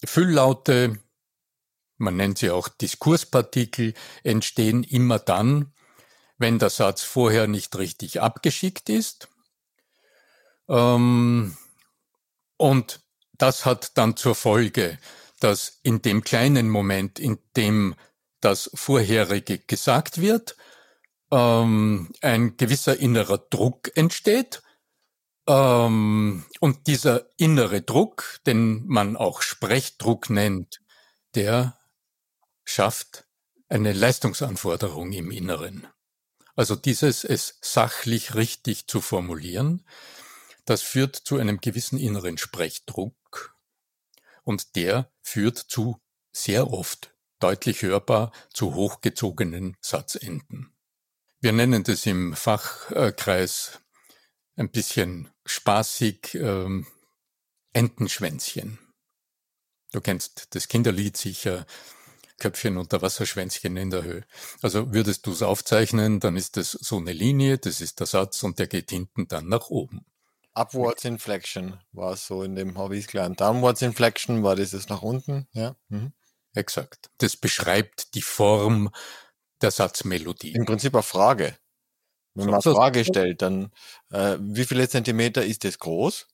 Fülllaute, 0.04 0.98
man 1.98 2.16
nennt 2.16 2.38
sie 2.38 2.50
auch 2.50 2.68
Diskurspartikel, 2.68 3.92
entstehen 4.22 4.84
immer 4.84 5.18
dann, 5.18 5.74
wenn 6.38 6.58
der 6.58 6.70
Satz 6.70 7.02
vorher 7.02 7.46
nicht 7.46 7.76
richtig 7.76 8.22
abgeschickt 8.22 8.88
ist. 8.88 9.28
Ähm, 10.68 11.58
und 12.56 12.99
das 13.40 13.64
hat 13.64 13.96
dann 13.96 14.16
zur 14.16 14.34
Folge, 14.34 14.98
dass 15.40 15.80
in 15.82 16.02
dem 16.02 16.22
kleinen 16.22 16.68
Moment, 16.68 17.18
in 17.18 17.38
dem 17.56 17.94
das 18.40 18.70
Vorherige 18.74 19.58
gesagt 19.58 20.20
wird, 20.20 20.56
ähm, 21.30 22.12
ein 22.20 22.56
gewisser 22.58 22.98
innerer 22.98 23.38
Druck 23.38 23.96
entsteht. 23.96 24.62
Ähm, 25.46 26.44
und 26.60 26.86
dieser 26.86 27.26
innere 27.38 27.80
Druck, 27.80 28.40
den 28.46 28.86
man 28.86 29.16
auch 29.16 29.40
Sprechdruck 29.40 30.28
nennt, 30.28 30.80
der 31.34 31.78
schafft 32.64 33.24
eine 33.68 33.92
Leistungsanforderung 33.92 35.12
im 35.12 35.30
Inneren. 35.30 35.86
Also 36.56 36.76
dieses 36.76 37.24
es 37.24 37.58
sachlich 37.62 38.34
richtig 38.34 38.86
zu 38.86 39.00
formulieren, 39.00 39.86
das 40.66 40.82
führt 40.82 41.16
zu 41.16 41.38
einem 41.38 41.60
gewissen 41.60 41.98
inneren 41.98 42.36
Sprechdruck 42.36 43.14
und 44.44 44.76
der 44.76 45.10
führt 45.22 45.58
zu 45.58 46.00
sehr 46.32 46.72
oft 46.72 47.14
deutlich 47.40 47.82
hörbar 47.82 48.32
zu 48.52 48.74
hochgezogenen 48.74 49.76
Satzenden. 49.80 50.72
Wir 51.40 51.52
nennen 51.52 51.84
das 51.84 52.04
im 52.06 52.34
Fachkreis 52.34 53.80
ein 54.56 54.70
bisschen 54.70 55.30
spaßig 55.46 56.34
ähm, 56.34 56.86
Entenschwänzchen. 57.72 58.78
Du 59.92 60.00
kennst 60.00 60.54
das 60.54 60.68
Kinderlied 60.68 61.16
sicher, 61.16 61.66
Köpfchen 62.38 62.76
unter 62.76 63.02
Wasser, 63.02 63.26
Schwänzchen 63.26 63.76
in 63.76 63.90
der 63.90 64.02
Höhe. 64.02 64.24
Also 64.62 64.92
würdest 64.92 65.26
du 65.26 65.32
es 65.32 65.42
aufzeichnen, 65.42 66.20
dann 66.20 66.36
ist 66.36 66.56
das 66.56 66.72
so 66.72 66.98
eine 66.98 67.12
Linie, 67.12 67.58
das 67.58 67.80
ist 67.80 68.00
der 68.00 68.06
Satz 68.06 68.42
und 68.42 68.58
der 68.58 68.66
geht 68.66 68.90
hinten 68.90 69.28
dann 69.28 69.48
nach 69.48 69.70
oben. 69.70 70.04
Upwards 70.60 71.04
Inflection 71.04 71.80
war 71.92 72.12
es 72.12 72.26
so 72.26 72.42
in 72.42 72.54
dem 72.54 72.76
Hobbys 72.76 73.06
gelernt. 73.06 73.40
Downwards 73.40 73.80
Inflection 73.80 74.42
war 74.42 74.56
dieses 74.56 74.88
nach 74.88 75.02
unten, 75.02 75.48
ja. 75.52 75.74
Mhm. 75.88 76.12
Exakt. 76.54 77.10
Das 77.18 77.36
beschreibt 77.36 78.14
die 78.14 78.22
Form 78.22 78.90
der 79.62 79.70
Satzmelodie. 79.70 80.52
Im 80.52 80.66
Prinzip 80.66 80.94
eine 80.94 81.02
Frage. 81.02 81.56
Wenn 82.34 82.46
man 82.46 82.60
eine 82.62 82.74
Frage 82.74 83.04
stellt, 83.04 83.42
dann 83.42 83.72
äh, 84.10 84.36
wie 84.40 84.64
viele 84.64 84.88
Zentimeter 84.88 85.44
ist 85.44 85.64
das 85.64 85.78
groß? 85.78 86.26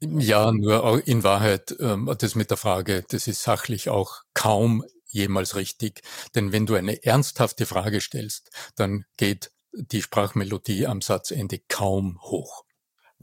Ja, 0.00 0.52
nur 0.52 1.06
in 1.06 1.24
Wahrheit, 1.24 1.74
ähm, 1.80 2.14
das 2.18 2.34
mit 2.34 2.50
der 2.50 2.56
Frage, 2.56 3.04
das 3.08 3.26
ist 3.26 3.42
sachlich 3.42 3.88
auch 3.88 4.22
kaum 4.34 4.84
jemals 5.06 5.56
richtig. 5.56 6.02
Denn 6.34 6.52
wenn 6.52 6.66
du 6.66 6.74
eine 6.74 7.02
ernsthafte 7.04 7.66
Frage 7.66 8.00
stellst, 8.00 8.50
dann 8.76 9.04
geht 9.16 9.50
die 9.72 10.02
Sprachmelodie 10.02 10.86
am 10.86 11.00
Satzende 11.00 11.60
kaum 11.68 12.20
hoch. 12.22 12.63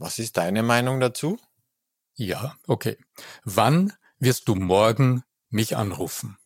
Was 0.02 0.18
ist 0.18 0.36
deine 0.36 0.64
Meinung 0.64 0.98
dazu? 0.98 1.38
Ja, 2.16 2.56
okay. 2.66 2.98
Wann 3.44 3.92
wirst 4.18 4.48
du 4.48 4.56
morgen 4.56 5.22
mich 5.48 5.76
anrufen? 5.76 6.38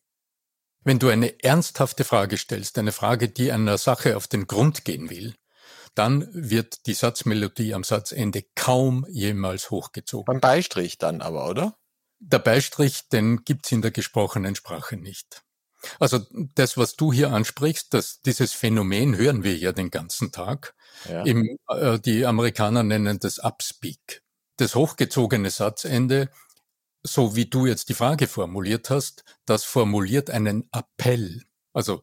Wenn 0.85 0.99
du 0.99 1.09
eine 1.09 1.43
ernsthafte 1.43 2.05
Frage 2.05 2.37
stellst, 2.37 2.77
eine 2.77 2.93
Frage, 2.93 3.31
die 3.31 3.51
einer 3.51 3.79
Sache 3.79 4.19
auf 4.19 4.29
den 4.29 4.47
Grund 4.47 4.85
gehen 4.85 5.09
will, 5.09 5.35
dann 5.95 6.29
wird 6.35 6.87
die 6.87 6.93
Satzmelodie 6.93 7.73
am 7.73 7.83
Satzende 7.83 8.45
kaum 8.55 9.07
jemals 9.09 9.71
hochgezogen. 9.71 10.27
Beim 10.27 10.41
Beistrich 10.41 10.99
dann 10.99 11.23
aber, 11.23 11.49
oder? 11.49 11.79
Der 12.19 12.41
Beistrich, 12.41 13.09
den 13.09 13.43
gibt's 13.45 13.73
in 13.73 13.81
der 13.81 13.91
gesprochenen 13.91 14.55
Sprache 14.55 14.99
nicht. 14.99 15.46
Also 15.99 16.21
das, 16.55 16.76
was 16.76 16.97
du 16.97 17.12
hier 17.12 17.33
ansprichst, 17.33 17.93
dass 17.95 18.21
dieses 18.21 18.52
Phänomen 18.52 19.16
hören 19.16 19.43
wir 19.43 19.57
ja 19.57 19.73
den 19.73 19.90
ganzen 19.90 20.33
Tag. 20.33 20.75
Ja. 21.09 21.23
Im, 21.25 21.59
äh, 21.69 21.99
die 21.99 22.26
Amerikaner 22.26 22.83
nennen 22.83 23.19
das 23.19 23.38
Upspeak. 23.38 24.23
Das 24.57 24.75
hochgezogene 24.75 25.50
Satzende, 25.50 26.31
so 27.02 27.37
wie 27.37 27.47
du 27.47 27.66
jetzt 27.66 27.88
die 27.88 27.95
Frage 27.95 28.26
formuliert 28.26 28.90
hast, 28.90 29.25
das 29.45 29.64
formuliert 29.64 30.31
einen 30.31 30.69
Appell. 30.73 31.43
Also 31.73 32.02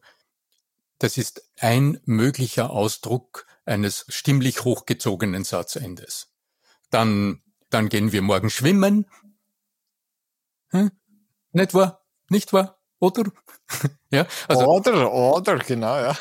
das 0.98 1.18
ist 1.18 1.50
ein 1.58 2.00
möglicher 2.04 2.70
Ausdruck 2.70 3.46
eines 3.64 4.06
stimmlich 4.08 4.64
hochgezogenen 4.64 5.44
Satzendes. 5.44 6.32
Dann, 6.90 7.42
dann 7.70 7.88
gehen 7.88 8.12
wir 8.12 8.22
morgen 8.22 8.50
schwimmen. 8.50 9.06
Hm? 10.68 10.92
Nicht 11.52 11.74
wahr? 11.74 12.04
Nicht 12.30 12.52
wahr? 12.52 12.80
Oder? 13.00 13.24
ja, 14.10 14.26
also 14.48 14.66
oder, 14.66 15.12
oder, 15.12 15.58
genau, 15.58 15.96
ja. 15.96 16.16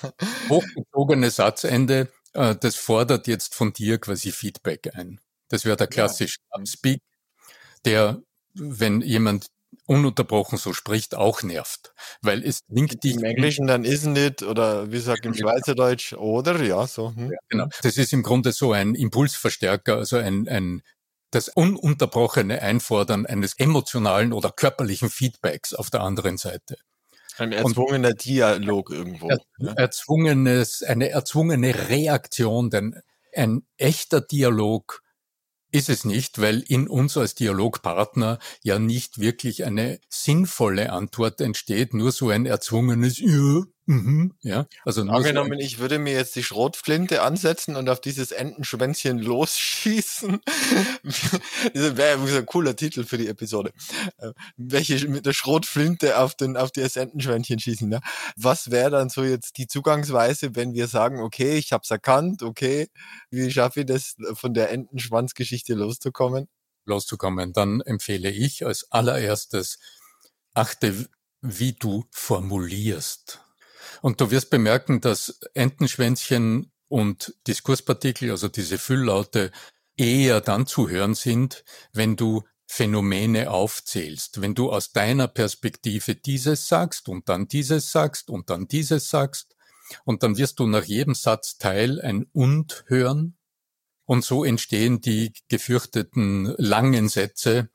Hochgezogene 0.49 1.29
Satzende, 1.29 2.09
äh, 2.33 2.55
das 2.55 2.75
fordert 2.75 3.27
jetzt 3.27 3.55
von 3.55 3.73
dir 3.73 3.97
quasi 3.99 4.31
Feedback 4.31 4.89
ein. 4.95 5.19
Das 5.49 5.65
wäre 5.65 5.77
der 5.77 5.87
klassische 5.87 6.39
ja. 6.55 6.65
Speak, 6.65 7.01
der, 7.85 8.21
wenn 8.53 9.01
jemand 9.01 9.47
ununterbrochen 9.85 10.57
so 10.57 10.73
spricht, 10.73 11.15
auch 11.15 11.43
nervt. 11.43 11.93
Weil 12.21 12.43
es 12.43 12.65
klingt 12.65 13.03
dich. 13.03 13.15
Im 13.15 13.23
Englischen 13.23 13.67
dann 13.67 13.83
isn't 13.83 14.17
it 14.17 14.43
oder 14.43 14.91
wie 14.91 14.99
sagt 14.99 15.25
im 15.25 15.33
Schweizerdeutsch 15.33 16.13
oder 16.13 16.61
ja, 16.63 16.87
so. 16.87 17.13
Hm. 17.15 17.31
Ja, 17.31 17.37
genau. 17.49 17.67
Das 17.81 17.97
ist 17.97 18.13
im 18.13 18.23
Grunde 18.23 18.51
so 18.51 18.71
ein 18.71 18.95
Impulsverstärker, 18.95 19.97
also 19.97 20.17
ein, 20.17 20.47
ein 20.47 20.81
das 21.33 21.49
ununterbrochene 21.49 22.61
Einfordern 22.61 23.25
eines 23.25 23.53
emotionalen 23.55 24.33
oder 24.33 24.51
körperlichen 24.51 25.09
Feedbacks 25.09 25.73
auf 25.73 25.89
der 25.89 26.01
anderen 26.01 26.37
Seite. 26.37 26.77
Ein 27.37 27.51
erzwungener 27.51 28.09
Und 28.09 28.25
Dialog 28.25 28.91
irgendwo. 28.91 29.29
Ja. 29.57 29.73
Erzwungenes, 29.73 30.83
eine 30.83 31.09
erzwungene 31.09 31.89
Reaktion, 31.89 32.69
denn 32.69 33.01
ein 33.35 33.65
echter 33.77 34.21
Dialog 34.21 35.01
ist 35.71 35.89
es 35.89 36.05
nicht, 36.05 36.39
weil 36.39 36.59
in 36.59 36.87
uns 36.87 37.17
als 37.17 37.33
Dialogpartner 37.33 38.37
ja 38.61 38.77
nicht 38.77 39.19
wirklich 39.19 39.65
eine 39.65 39.99
sinnvolle 40.07 40.91
Antwort 40.91 41.41
entsteht, 41.41 41.95
nur 41.95 42.11
so 42.11 42.29
ein 42.29 42.45
erzwungenes 42.45 43.17
Ja, 43.17 43.63
Mhm, 43.85 44.33
ja, 44.41 44.65
also 44.85 45.01
angenommen, 45.01 45.59
ich 45.59 45.79
würde 45.79 45.99
mir 45.99 46.13
jetzt 46.13 46.37
die 46.37 46.43
Schrotflinte 46.43 47.21
ansetzen 47.21 47.75
und 47.75 47.89
auf 47.89 47.99
dieses 47.99 48.31
Entenschwänzchen 48.31 49.19
losschießen. 49.19 50.39
das 51.73 51.97
wäre 51.97 52.37
ein 52.37 52.45
cooler 52.45 52.77
Titel 52.77 53.03
für 53.03 53.17
die 53.17 53.27
Episode. 53.27 53.73
Äh, 54.17 54.31
welche 54.55 55.05
mit 55.09 55.25
der 55.25 55.33
Schrotflinte 55.33 56.17
auf 56.17 56.33
den 56.33 56.55
auf 56.55 56.71
das 56.71 56.95
Entenschwänzchen 56.95 57.59
schießen. 57.59 57.89
Ne? 57.89 57.99
Was 58.37 58.71
wäre 58.71 58.89
dann 58.89 59.09
so 59.09 59.23
jetzt 59.23 59.57
die 59.57 59.67
Zugangsweise, 59.67 60.55
wenn 60.55 60.73
wir 60.73 60.87
sagen, 60.87 61.19
okay, 61.19 61.57
ich 61.57 61.73
habe 61.73 61.81
es 61.83 61.91
erkannt, 61.91 62.41
okay, 62.41 62.87
wie 63.31 63.51
schaffe 63.51 63.81
ich 63.81 63.85
das 63.85 64.15
von 64.33 64.53
der 64.53 64.71
Entenschwanzgeschichte 64.71 65.73
loszukommen? 65.73 66.47
Loszukommen, 66.85 67.51
dann 67.51 67.81
empfehle 67.81 68.29
ich 68.29 68.65
als 68.65 68.89
allererstes 68.91 69.79
achte, 70.53 71.09
wie 71.41 71.73
du 71.73 72.05
formulierst. 72.11 73.42
Und 74.03 74.19
du 74.19 74.31
wirst 74.31 74.49
bemerken, 74.49 74.99
dass 74.99 75.39
Entenschwänzchen 75.53 76.73
und 76.89 77.35
Diskurspartikel, 77.47 78.31
also 78.31 78.49
diese 78.49 78.77
Fülllaute, 78.77 79.49
eher 79.95 80.41
dann 80.41 80.67
zu 80.67 80.89
hören 80.89 81.15
sind, 81.15 81.63
wenn 81.93 82.17
du 82.17 82.43
Phänomene 82.65 83.49
aufzählst. 83.49 84.41
Wenn 84.41 84.55
du 84.55 84.73
aus 84.73 84.91
deiner 84.91 85.29
Perspektive 85.29 86.15
dieses 86.15 86.67
sagst 86.67 87.07
und 87.07 87.29
dann 87.29 87.47
dieses 87.47 87.91
sagst 87.91 88.29
und 88.29 88.49
dann 88.49 88.67
dieses 88.67 89.09
sagst 89.09 89.55
und 90.03 90.21
dann 90.21 90.37
wirst 90.37 90.59
du 90.59 90.67
nach 90.67 90.83
jedem 90.83 91.15
Satzteil 91.15 92.01
ein 92.01 92.25
und 92.33 92.83
hören 92.87 93.37
und 94.03 94.25
so 94.25 94.43
entstehen 94.43 94.99
die 94.99 95.31
gefürchteten 95.47 96.53
langen 96.57 97.07
Sätze, 97.07 97.69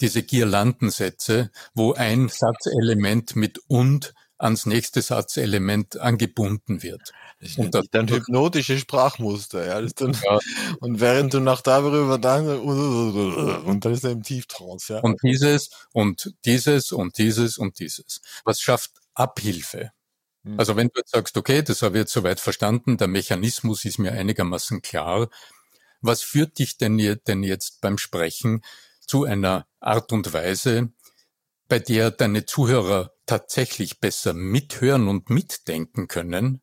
diese 0.00 0.22
Girlandensätze, 0.22 1.50
wo 1.74 1.92
ein 1.92 2.30
Satzelement 2.30 3.36
mit 3.36 3.58
und 3.68 4.14
ans 4.38 4.66
nächste 4.66 5.02
Satzelement 5.02 5.98
angebunden 5.98 6.82
wird. 6.82 7.12
Das 7.40 7.58
und 7.58 7.74
das 7.74 7.86
dann 7.90 8.08
hypnotische 8.08 8.78
Sprachmuster, 8.78 9.66
ja. 9.66 9.88
Dann, 9.96 10.12
ja. 10.12 10.38
Und 10.80 11.00
während 11.00 11.34
du 11.34 11.40
nach 11.40 11.60
darüber 11.60 12.18
dann 12.18 12.48
und 12.48 13.84
dann 13.84 13.92
ist 13.92 14.04
er 14.04 14.12
im 14.12 14.22
Tieftrance, 14.22 14.92
ja. 14.92 15.00
Und 15.00 15.20
dieses 15.22 15.70
und 15.92 16.32
dieses 16.44 16.92
und 16.92 17.18
dieses 17.18 17.58
und 17.58 17.78
dieses. 17.78 18.20
Was 18.44 18.60
schafft 18.60 18.92
Abhilfe? 19.14 19.90
Hm. 20.44 20.58
Also 20.58 20.76
wenn 20.76 20.88
du 20.88 21.00
jetzt 21.00 21.10
sagst, 21.10 21.36
okay, 21.36 21.62
das 21.62 21.82
habe 21.82 21.98
ich 21.98 22.02
jetzt 22.02 22.12
soweit 22.12 22.40
verstanden, 22.40 22.96
der 22.96 23.08
Mechanismus 23.08 23.84
ist 23.84 23.98
mir 23.98 24.12
einigermaßen 24.12 24.82
klar. 24.82 25.28
Was 26.00 26.22
führt 26.22 26.58
dich 26.58 26.78
denn, 26.78 26.96
denn 27.26 27.42
jetzt 27.42 27.80
beim 27.80 27.98
Sprechen 27.98 28.62
zu 29.00 29.24
einer 29.24 29.66
Art 29.80 30.12
und 30.12 30.32
Weise, 30.32 30.90
bei 31.68 31.78
der 31.78 32.10
deine 32.10 32.46
Zuhörer 32.46 33.12
tatsächlich 33.26 34.00
besser 34.00 34.32
mithören 34.32 35.08
und 35.08 35.30
mitdenken 35.30 36.08
können 36.08 36.62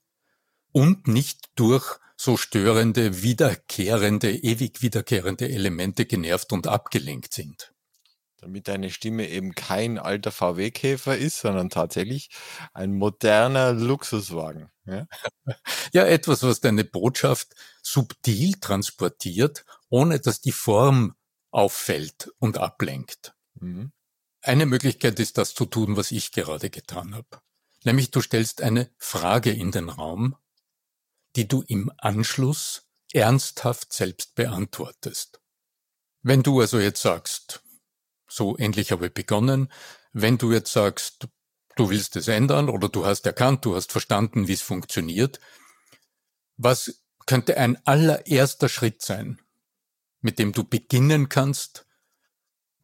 und 0.71 1.07
nicht 1.07 1.51
durch 1.55 1.99
so 2.17 2.37
störende, 2.37 3.21
wiederkehrende, 3.21 4.31
ewig 4.31 4.81
wiederkehrende 4.81 5.49
Elemente 5.49 6.05
genervt 6.05 6.53
und 6.53 6.67
abgelenkt 6.67 7.33
sind. 7.33 7.73
Damit 8.37 8.67
deine 8.67 8.91
Stimme 8.91 9.27
eben 9.27 9.55
kein 9.55 9.97
alter 9.97 10.31
VW-Käfer 10.31 11.17
ist, 11.17 11.39
sondern 11.39 11.69
tatsächlich 11.69 12.29
ein 12.73 12.93
moderner 12.93 13.73
Luxuswagen. 13.73 14.69
Ja? 14.85 15.07
ja, 15.93 16.05
etwas, 16.05 16.43
was 16.43 16.61
deine 16.61 16.83
Botschaft 16.83 17.53
subtil 17.81 18.53
transportiert, 18.59 19.65
ohne 19.89 20.19
dass 20.19 20.41
die 20.41 20.51
Form 20.51 21.15
auffällt 21.51 22.31
und 22.39 22.57
ablenkt. 22.57 23.33
Mhm. 23.55 23.91
Eine 24.45 24.67
Möglichkeit 24.67 25.19
ist 25.19 25.39
das 25.39 25.55
zu 25.55 25.65
tun, 25.65 25.97
was 25.97 26.11
ich 26.11 26.31
gerade 26.31 26.69
getan 26.69 27.15
habe. 27.15 27.41
Nämlich 27.83 28.11
du 28.11 28.21
stellst 28.21 28.61
eine 28.61 28.91
Frage 28.99 29.49
in 29.49 29.71
den 29.71 29.89
Raum, 29.89 30.35
die 31.35 31.47
du 31.47 31.63
im 31.63 31.91
Anschluss 31.97 32.83
ernsthaft 33.11 33.91
selbst 33.91 34.35
beantwortest. 34.35 35.41
Wenn 36.21 36.43
du 36.43 36.61
also 36.61 36.79
jetzt 36.79 37.01
sagst, 37.01 37.63
so 38.27 38.55
ähnlich 38.59 38.91
habe 38.91 39.07
ich 39.07 39.13
begonnen, 39.15 39.71
wenn 40.13 40.37
du 40.37 40.53
jetzt 40.53 40.71
sagst, 40.71 41.27
du 41.75 41.89
willst 41.89 42.15
es 42.15 42.27
ändern 42.27 42.69
oder 42.69 42.87
du 42.87 43.03
hast 43.03 43.25
erkannt, 43.25 43.65
du 43.65 43.75
hast 43.75 43.91
verstanden, 43.91 44.47
wie 44.47 44.53
es 44.53 44.61
funktioniert, 44.61 45.39
was 46.55 47.03
könnte 47.25 47.57
ein 47.57 47.83
allererster 47.87 48.69
Schritt 48.69 49.01
sein, 49.01 49.41
mit 50.21 50.37
dem 50.37 50.51
du 50.51 50.63
beginnen 50.63 51.29
kannst, 51.29 51.87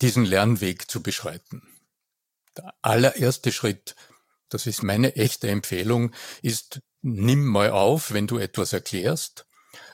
diesen 0.02 0.26
Lernweg 0.26 0.90
zu 0.90 1.02
beschreiten. 1.02 1.62
Der 2.58 2.74
allererste 2.82 3.52
Schritt, 3.52 3.96
das 4.50 4.66
ist 4.66 4.84
meine 4.84 5.16
echte 5.16 5.50
Empfehlung, 5.50 6.14
ist, 6.42 6.82
nimm 7.02 7.46
mal 7.46 7.72
auf, 7.72 8.12
wenn 8.12 8.28
du 8.28 8.38
etwas 8.38 8.74
erklärst 8.74 9.46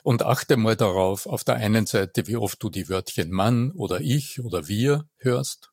und 0.02 0.22
achte 0.22 0.56
mal 0.56 0.76
darauf, 0.76 1.26
auf 1.26 1.44
der 1.44 1.56
einen 1.56 1.86
Seite, 1.86 2.26
wie 2.26 2.36
oft 2.36 2.62
du 2.62 2.68
die 2.68 2.88
Wörtchen 2.88 3.30
Mann 3.30 3.70
oder 3.72 4.00
ich 4.00 4.40
oder 4.40 4.66
wir 4.66 5.08
hörst 5.18 5.70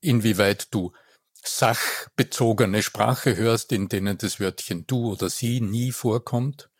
inwieweit 0.00 0.72
du 0.72 0.92
sachbezogene 1.42 2.82
Sprache 2.82 3.36
hörst, 3.36 3.72
in 3.72 3.88
denen 3.88 4.18
das 4.18 4.40
Wörtchen 4.40 4.86
du 4.86 5.12
oder 5.12 5.30
sie 5.30 5.60
nie 5.60 5.92
vorkommt. 5.92 6.70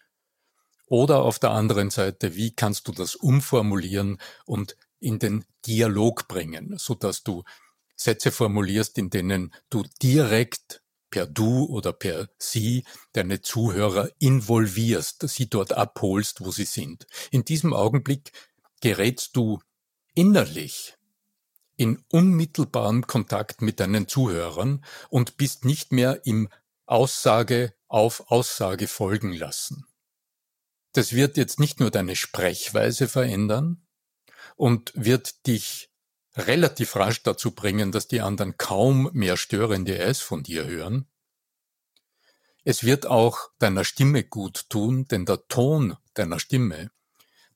Oder 0.86 1.22
auf 1.22 1.38
der 1.38 1.50
anderen 1.50 1.90
Seite, 1.90 2.34
wie 2.34 2.54
kannst 2.54 2.88
du 2.88 2.92
das 2.92 3.14
umformulieren 3.14 4.18
und 4.46 4.76
in 5.00 5.18
den 5.18 5.44
Dialog 5.66 6.28
bringen, 6.28 6.76
so 6.78 6.94
dass 6.94 7.22
du 7.22 7.44
Sätze 7.96 8.30
formulierst, 8.30 8.96
in 8.98 9.10
denen 9.10 9.54
du 9.70 9.84
direkt 10.02 10.82
per 11.10 11.26
Du 11.26 11.64
oder 11.64 11.92
per 11.92 12.28
Sie 12.38 12.84
deine 13.12 13.40
Zuhörer 13.40 14.10
involvierst, 14.18 15.28
sie 15.28 15.48
dort 15.48 15.72
abholst, 15.72 16.44
wo 16.44 16.50
sie 16.50 16.64
sind. 16.64 17.06
In 17.30 17.44
diesem 17.44 17.72
Augenblick 17.72 18.32
gerätst 18.80 19.36
du 19.36 19.60
innerlich 20.14 20.94
in 21.76 22.04
unmittelbarem 22.10 23.06
Kontakt 23.06 23.62
mit 23.62 23.80
deinen 23.80 24.08
Zuhörern 24.08 24.84
und 25.08 25.36
bist 25.36 25.64
nicht 25.64 25.92
mehr 25.92 26.26
im 26.26 26.48
Aussage 26.86 27.72
auf 27.86 28.30
Aussage 28.30 28.88
folgen 28.88 29.32
lassen. 29.32 29.86
Das 30.92 31.12
wird 31.12 31.36
jetzt 31.36 31.60
nicht 31.60 31.78
nur 31.80 31.90
deine 31.90 32.16
Sprechweise 32.16 33.08
verändern 33.08 33.86
und 34.58 34.92
wird 34.94 35.46
dich 35.46 35.88
relativ 36.36 36.96
rasch 36.96 37.22
dazu 37.22 37.52
bringen, 37.52 37.92
dass 37.92 38.08
die 38.08 38.20
anderen 38.20 38.58
kaum 38.58 39.08
mehr 39.12 39.36
störende 39.36 39.98
S 39.98 40.20
von 40.20 40.42
dir 40.42 40.66
hören. 40.66 41.06
Es 42.64 42.84
wird 42.84 43.06
auch 43.06 43.50
deiner 43.58 43.84
Stimme 43.84 44.24
gut 44.24 44.68
tun, 44.68 45.06
denn 45.06 45.24
der 45.24 45.46
Ton 45.46 45.96
deiner 46.14 46.40
Stimme, 46.40 46.90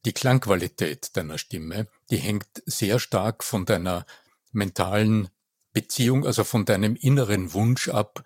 die 0.05 0.13
Klangqualität 0.13 1.17
deiner 1.17 1.39
Stimme, 1.39 1.89
die 2.11 2.17
hängt 2.17 2.63
sehr 2.67 2.99
stark 2.99 3.45
von 3.45 3.67
deiner 3.67 4.07
mentalen 4.53 5.29
Beziehung, 5.73 6.25
also 6.25 6.45
von 6.45 6.65
deinem 6.65 6.97
inneren 6.97 7.53
Wunsch 7.53 7.89
ab, 7.89 8.25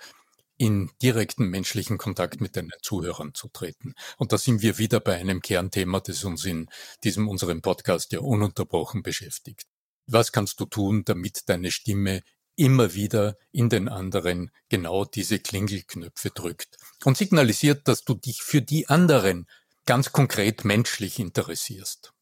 in 0.56 0.90
direkten 1.02 1.48
menschlichen 1.48 1.98
Kontakt 1.98 2.40
mit 2.40 2.56
deinen 2.56 2.72
Zuhörern 2.82 3.34
zu 3.34 3.48
treten. 3.48 3.94
Und 4.16 4.32
da 4.32 4.38
sind 4.38 4.62
wir 4.62 4.78
wieder 4.78 5.00
bei 5.00 5.16
einem 5.16 5.42
Kernthema, 5.42 6.00
das 6.00 6.24
uns 6.24 6.44
in 6.44 6.68
diesem 7.04 7.28
unserem 7.28 7.62
Podcast 7.62 8.12
ja 8.12 8.20
ununterbrochen 8.20 9.02
beschäftigt. 9.02 9.66
Was 10.06 10.32
kannst 10.32 10.60
du 10.60 10.66
tun, 10.66 11.04
damit 11.04 11.48
deine 11.48 11.70
Stimme 11.70 12.22
immer 12.54 12.94
wieder 12.94 13.36
in 13.52 13.68
den 13.68 13.88
anderen 13.88 14.50
genau 14.68 15.04
diese 15.04 15.38
Klingelknöpfe 15.38 16.30
drückt 16.30 16.78
und 17.04 17.16
signalisiert, 17.16 17.86
dass 17.86 18.04
du 18.04 18.14
dich 18.14 18.42
für 18.42 18.62
die 18.62 18.88
anderen 18.88 19.46
ganz 19.84 20.12
konkret 20.12 20.64
menschlich 20.64 21.18
interessierst? 21.18 22.15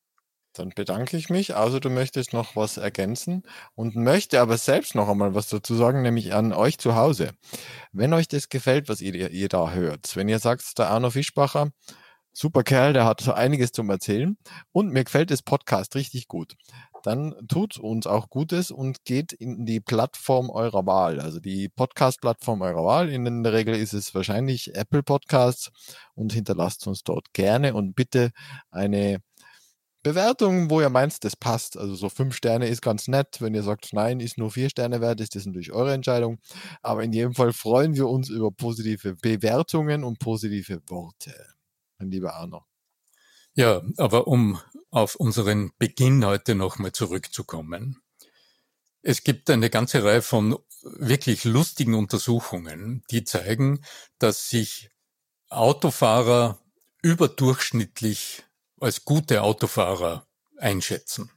Dann 0.54 0.70
bedanke 0.70 1.16
ich 1.16 1.30
mich. 1.30 1.56
Also 1.56 1.80
du 1.80 1.90
möchtest 1.90 2.32
noch 2.32 2.56
was 2.56 2.76
ergänzen 2.76 3.42
und 3.74 3.96
möchte 3.96 4.40
aber 4.40 4.56
selbst 4.56 4.94
noch 4.94 5.08
einmal 5.08 5.34
was 5.34 5.48
dazu 5.48 5.74
sagen, 5.74 6.02
nämlich 6.02 6.32
an 6.32 6.52
euch 6.52 6.78
zu 6.78 6.94
Hause. 6.94 7.32
Wenn 7.92 8.12
euch 8.12 8.28
das 8.28 8.48
gefällt, 8.48 8.88
was 8.88 9.00
ihr, 9.00 9.30
ihr 9.30 9.48
da 9.48 9.72
hört, 9.72 10.16
wenn 10.16 10.28
ihr 10.28 10.38
sagt, 10.38 10.78
der 10.78 10.90
Arno 10.90 11.10
Fischbacher, 11.10 11.70
super 12.32 12.62
Kerl, 12.62 12.92
der 12.92 13.04
hat 13.04 13.20
so 13.20 13.32
einiges 13.32 13.72
zum 13.72 13.90
Erzählen 13.90 14.36
und 14.72 14.92
mir 14.92 15.04
gefällt 15.04 15.30
das 15.30 15.42
Podcast 15.42 15.94
richtig 15.94 16.28
gut, 16.28 16.56
dann 17.04 17.34
tut 17.48 17.78
uns 17.78 18.06
auch 18.06 18.30
Gutes 18.30 18.70
und 18.70 19.04
geht 19.04 19.32
in 19.32 19.66
die 19.66 19.80
Plattform 19.80 20.48
eurer 20.48 20.86
Wahl, 20.86 21.20
also 21.20 21.38
die 21.38 21.68
Podcast-Plattform 21.68 22.62
eurer 22.62 22.84
Wahl. 22.84 23.10
In 23.10 23.42
der 23.42 23.52
Regel 23.52 23.74
ist 23.74 23.92
es 23.92 24.14
wahrscheinlich 24.14 24.74
Apple 24.74 25.02
Podcasts 25.02 25.70
und 26.14 26.32
hinterlasst 26.32 26.86
uns 26.86 27.02
dort 27.02 27.34
gerne 27.34 27.74
und 27.74 27.94
bitte 27.94 28.30
eine 28.70 29.18
Bewertung, 30.04 30.70
wo 30.70 30.80
ihr 30.82 30.90
meint, 30.90 31.24
das 31.24 31.34
passt. 31.34 31.76
Also 31.76 31.94
so 31.94 32.08
fünf 32.08 32.36
Sterne 32.36 32.68
ist 32.68 32.82
ganz 32.82 33.08
nett. 33.08 33.40
Wenn 33.40 33.54
ihr 33.54 33.62
sagt, 33.62 33.92
nein, 33.92 34.20
ist 34.20 34.38
nur 34.38 34.50
vier 34.50 34.68
Sterne 34.68 35.00
wert, 35.00 35.20
ist 35.20 35.34
das 35.34 35.46
natürlich 35.46 35.72
eure 35.72 35.94
Entscheidung. 35.94 36.38
Aber 36.82 37.02
in 37.02 37.12
jedem 37.12 37.34
Fall 37.34 37.52
freuen 37.52 37.94
wir 37.96 38.06
uns 38.06 38.28
über 38.28 38.52
positive 38.52 39.16
Bewertungen 39.16 40.04
und 40.04 40.18
positive 40.18 40.80
Worte. 40.88 41.34
Mein 41.98 42.10
lieber 42.10 42.34
Arno. 42.34 42.64
Ja, 43.54 43.82
aber 43.96 44.26
um 44.26 44.60
auf 44.90 45.16
unseren 45.16 45.72
Beginn 45.78 46.24
heute 46.24 46.54
nochmal 46.54 46.92
zurückzukommen. 46.92 48.02
Es 49.00 49.24
gibt 49.24 49.48
eine 49.48 49.70
ganze 49.70 50.04
Reihe 50.04 50.22
von 50.22 50.58
wirklich 50.82 51.44
lustigen 51.44 51.94
Untersuchungen, 51.94 53.02
die 53.10 53.24
zeigen, 53.24 53.80
dass 54.18 54.50
sich 54.50 54.90
Autofahrer 55.48 56.58
überdurchschnittlich 57.02 58.44
als 58.84 59.04
gute 59.04 59.42
Autofahrer 59.42 60.26
einschätzen. 60.58 61.30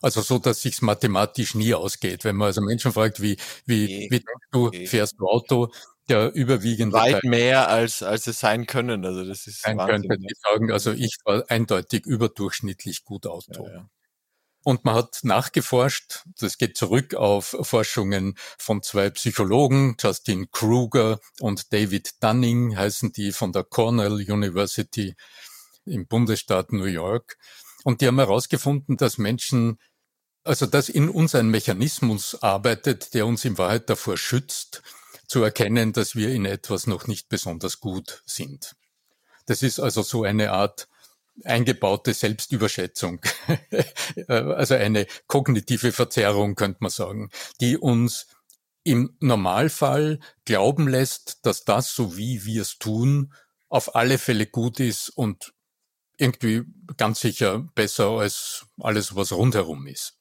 Also 0.00 0.20
so, 0.20 0.38
dass 0.38 0.62
sich's 0.62 0.82
mathematisch 0.82 1.54
nie 1.54 1.74
ausgeht. 1.74 2.24
Wenn 2.24 2.36
man 2.36 2.46
also 2.46 2.60
Menschen 2.60 2.92
fragt, 2.92 3.22
wie, 3.22 3.36
wie, 3.66 4.08
wie 4.10 4.24
du 4.50 4.70
fährst 4.86 5.14
du 5.18 5.28
Auto, 5.28 5.72
der 6.08 6.32
überwiegende 6.34 6.96
Weit 6.96 7.20
Teil 7.20 7.30
mehr 7.30 7.68
als, 7.68 8.02
als 8.02 8.26
es 8.26 8.40
sein 8.40 8.66
können. 8.66 9.04
Also 9.04 9.24
das 9.24 9.46
ist 9.46 9.62
sein 9.62 9.78
Wahnsinn, 9.78 10.10
könnte. 10.10 10.26
Die 10.26 10.34
sagen, 10.42 10.72
also 10.72 10.90
ich 10.90 11.16
war 11.24 11.44
eindeutig 11.48 12.04
überdurchschnittlich 12.04 13.04
gut 13.04 13.26
Auto. 13.26 13.66
Ja, 13.66 13.72
ja. 13.74 13.88
Und 14.64 14.84
man 14.84 14.94
hat 14.94 15.20
nachgeforscht, 15.22 16.22
das 16.38 16.56
geht 16.56 16.76
zurück 16.76 17.14
auf 17.14 17.56
Forschungen 17.62 18.36
von 18.58 18.82
zwei 18.82 19.10
Psychologen, 19.10 19.96
Justin 20.00 20.50
Kruger 20.52 21.18
und 21.40 21.72
David 21.72 22.22
Dunning 22.22 22.76
heißen 22.76 23.12
die 23.12 23.32
von 23.32 23.52
der 23.52 23.64
Cornell 23.64 24.12
University 24.12 25.16
im 25.84 26.06
Bundesstaat 26.06 26.72
New 26.72 26.84
York. 26.84 27.38
Und 27.84 28.00
die 28.00 28.06
haben 28.06 28.18
herausgefunden, 28.18 28.96
dass 28.96 29.18
Menschen, 29.18 29.78
also 30.44 30.66
dass 30.66 30.88
in 30.88 31.08
uns 31.08 31.34
ein 31.34 31.48
Mechanismus 31.48 32.42
arbeitet, 32.42 33.14
der 33.14 33.26
uns 33.26 33.44
in 33.44 33.58
Wahrheit 33.58 33.90
davor 33.90 34.16
schützt, 34.16 34.82
zu 35.26 35.42
erkennen, 35.42 35.92
dass 35.92 36.14
wir 36.14 36.30
in 36.30 36.44
etwas 36.44 36.86
noch 36.86 37.06
nicht 37.06 37.28
besonders 37.28 37.80
gut 37.80 38.22
sind. 38.26 38.76
Das 39.46 39.62
ist 39.62 39.80
also 39.80 40.02
so 40.02 40.24
eine 40.24 40.52
Art 40.52 40.88
eingebaute 41.44 42.12
Selbstüberschätzung, 42.12 43.20
also 44.28 44.74
eine 44.74 45.06
kognitive 45.26 45.92
Verzerrung, 45.92 46.54
könnte 46.54 46.78
man 46.80 46.90
sagen, 46.90 47.30
die 47.60 47.78
uns 47.78 48.26
im 48.84 49.16
Normalfall 49.20 50.20
glauben 50.44 50.88
lässt, 50.88 51.46
dass 51.46 51.64
das, 51.64 51.94
so 51.94 52.16
wie 52.16 52.44
wir 52.44 52.62
es 52.62 52.78
tun, 52.78 53.32
auf 53.68 53.94
alle 53.94 54.18
Fälle 54.18 54.46
gut 54.46 54.80
ist 54.80 55.08
und 55.08 55.54
irgendwie 56.16 56.62
ganz 56.96 57.20
sicher 57.20 57.60
besser 57.74 58.10
als 58.10 58.66
alles, 58.80 59.16
was 59.16 59.32
rundherum 59.32 59.86
ist. 59.86 60.18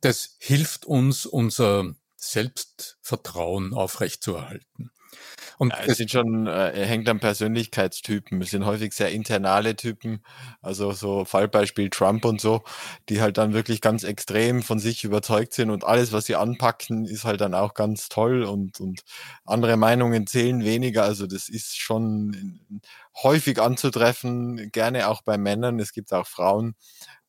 Das 0.00 0.36
hilft 0.38 0.84
uns, 0.84 1.26
unser 1.26 1.94
Selbstvertrauen 2.16 3.74
aufrechtzuerhalten. 3.74 4.90
Und 5.58 5.72
ja, 5.72 5.84
es 5.86 5.96
sind 5.96 6.10
schon, 6.10 6.46
äh, 6.46 6.72
hängt 6.84 7.08
an 7.08 7.20
Persönlichkeitstypen. 7.20 8.40
Es 8.42 8.50
sind 8.50 8.66
häufig 8.66 8.92
sehr 8.92 9.10
internale 9.10 9.76
Typen, 9.76 10.22
also 10.60 10.92
so 10.92 11.24
Fallbeispiel 11.24 11.90
Trump 11.90 12.24
und 12.24 12.40
so, 12.40 12.62
die 13.08 13.20
halt 13.20 13.38
dann 13.38 13.54
wirklich 13.54 13.80
ganz 13.80 14.04
extrem 14.04 14.62
von 14.62 14.78
sich 14.78 15.04
überzeugt 15.04 15.54
sind 15.54 15.70
und 15.70 15.84
alles, 15.84 16.12
was 16.12 16.26
sie 16.26 16.36
anpacken, 16.36 17.06
ist 17.06 17.24
halt 17.24 17.40
dann 17.40 17.54
auch 17.54 17.74
ganz 17.74 18.08
toll 18.08 18.42
und, 18.44 18.80
und 18.80 19.02
andere 19.44 19.76
Meinungen 19.76 20.26
zählen 20.26 20.64
weniger. 20.64 21.04
Also 21.04 21.26
das 21.26 21.48
ist 21.48 21.78
schon 21.78 22.60
häufig 23.22 23.60
anzutreffen, 23.60 24.70
gerne 24.72 25.08
auch 25.08 25.22
bei 25.22 25.38
Männern. 25.38 25.80
Es 25.80 25.92
gibt 25.92 26.12
auch 26.12 26.26
Frauen. 26.26 26.74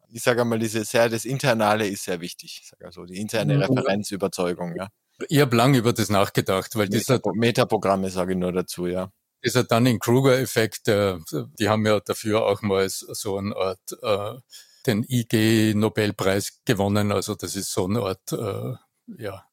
Ich 0.10 0.23
sage 0.23 0.41
einmal, 0.41 0.60
diese 0.60 0.84
sehr, 0.86 1.10
das 1.10 1.26
Internale 1.26 1.88
ist 1.88 2.04
sehr 2.04 2.21
wichtig. 2.21 2.60
Ich 2.62 2.67
sage 2.69 2.86
also 2.86 3.06
die 3.06 3.17
interne 3.17 3.56
mhm. 3.56 3.62
Referenzüberzeugung, 3.62 4.76
ja. 4.76 4.89
Ich 5.30 5.39
habe 5.39 5.56
lange 5.56 5.80
über 5.80 5.93
das 5.93 6.10
nachgedacht, 6.10 6.75
weil 6.75 6.89
dieser 6.89 7.19
Metaprogramme 7.34 8.10
sage 8.10 8.34
ich 8.34 8.38
nur 8.38 8.51
dazu, 8.51 8.88
ja. 8.88 9.12
Dieser 9.43 9.63
Dunning-Kruger-Effekt, 9.63 10.88
äh, 10.88 11.17
die 11.60 11.69
haben 11.69 11.86
ja 11.86 11.99
dafür 11.99 12.45
auch 12.45 12.62
mal 12.62 12.88
so 12.89 13.38
eine 13.38 13.56
Art 13.56 13.80
äh, 14.01 14.39
den 14.86 15.06
IG-Nobelpreis 15.08 16.62
gewonnen. 16.65 17.12
Also 17.12 17.36
das 17.36 17.56
ist 17.56 17.71
so 17.71 17.86
eine 17.86 18.01
Art 18.01 18.32
äh, 18.32 18.73
ja, 19.21 19.45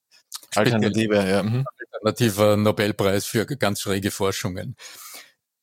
Alternative, 0.54 1.28
ja. 1.28 1.42
Mhm. 1.42 1.64
alternativer 1.92 2.56
Nobelpreis 2.56 3.26
für 3.26 3.44
ganz 3.46 3.80
schräge 3.80 4.10
Forschungen. 4.10 4.76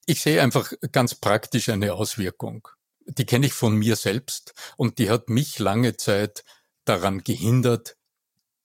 Ich 0.05 0.21
sehe 0.21 0.41
einfach 0.41 0.71
ganz 0.91 1.15
praktisch 1.15 1.69
eine 1.69 1.93
Auswirkung. 1.93 2.67
Die 3.05 3.25
kenne 3.25 3.47
ich 3.47 3.53
von 3.53 3.75
mir 3.75 3.95
selbst 3.95 4.53
und 4.77 4.99
die 4.99 5.09
hat 5.09 5.29
mich 5.29 5.59
lange 5.59 5.97
Zeit 5.97 6.43
daran 6.85 7.23
gehindert, 7.23 7.97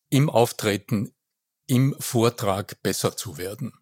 im 0.08 0.30
Auftreten 0.30 1.12
im 1.66 1.94
Vortrag 1.98 2.82
besser 2.82 3.16
zu 3.16 3.38
werden. 3.38 3.72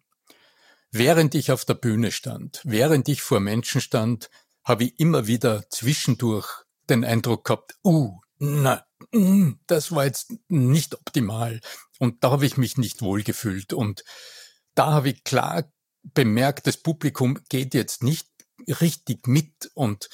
Während 0.91 1.35
ich 1.35 1.51
auf 1.51 1.65
der 1.65 1.73
Bühne 1.73 2.11
stand, 2.11 2.61
während 2.63 3.09
ich 3.09 3.21
vor 3.21 3.39
Menschen 3.39 3.81
stand, 3.81 4.29
habe 4.63 4.85
ich 4.85 4.99
immer 4.99 5.27
wieder 5.27 5.69
zwischendurch 5.69 6.47
den 6.89 7.03
Eindruck 7.03 7.45
gehabt, 7.45 7.75
uh, 7.83 8.19
na, 8.37 8.85
mm, 9.11 9.53
das 9.67 9.91
war 9.91 10.05
jetzt 10.05 10.33
nicht 10.47 10.95
optimal. 10.95 11.61
Und 11.99 12.23
da 12.23 12.31
habe 12.31 12.45
ich 12.45 12.57
mich 12.57 12.77
nicht 12.77 13.01
wohlgefühlt. 13.01 13.73
Und 13.73 14.03
da 14.73 14.91
habe 14.91 15.09
ich 15.09 15.23
klar 15.23 15.71
bemerkt, 16.03 16.67
das 16.67 16.77
Publikum 16.77 17.39
geht 17.49 17.73
jetzt 17.73 18.03
nicht 18.03 18.27
richtig 18.67 19.27
mit. 19.27 19.71
Und 19.73 20.09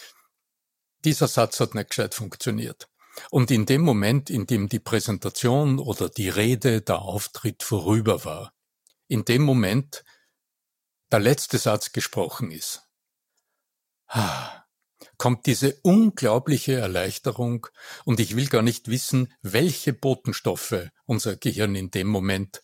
dieser 1.04 1.28
Satz 1.28 1.60
hat 1.60 1.76
nicht 1.76 1.90
gescheit 1.90 2.14
funktioniert. 2.14 2.91
Und 3.30 3.52
in 3.52 3.66
dem 3.66 3.82
Moment, 3.82 4.30
in 4.30 4.48
dem 4.48 4.70
die 4.70 4.80
Präsentation 4.80 5.80
oder 5.80 6.10
die 6.10 6.30
Rede, 6.30 6.82
der 6.82 7.02
Auftritt 7.02 7.64
vorüber 7.64 8.26
war, 8.26 8.54
in 9.08 9.26
dem 9.26 9.44
Moment 9.44 10.04
der 11.12 11.20
letzte 11.20 11.58
Satz 11.58 11.92
gesprochen 11.92 12.52
ist, 12.52 12.84
kommt 15.18 15.46
diese 15.46 15.78
unglaubliche 15.84 16.74
Erleichterung 16.74 17.68
und 18.06 18.20
ich 18.20 18.36
will 18.36 18.48
gar 18.48 18.62
nicht 18.62 18.88
wissen, 18.88 19.34
welche 19.42 19.94
Botenstoffe 19.94 20.90
unser 21.06 21.36
Gehirn 21.36 21.76
in 21.76 21.92
dem 21.92 22.08
Moment 22.08 22.62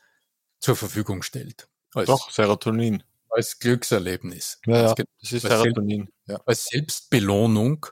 zur 0.60 0.76
Verfügung 0.76 1.22
stellt. 1.22 1.70
Als, 1.94 2.08
Doch, 2.08 2.32
Serotonin. 2.32 3.04
Als 3.30 3.60
Glückserlebnis. 3.60 4.60
Ja, 4.66 4.88
ja 4.88 4.96
das 4.96 5.32
ist 5.32 5.42
Serotonin. 5.44 6.10
Ja. 6.26 6.42
Als 6.46 6.66
Selbstbelohnung 6.66 7.86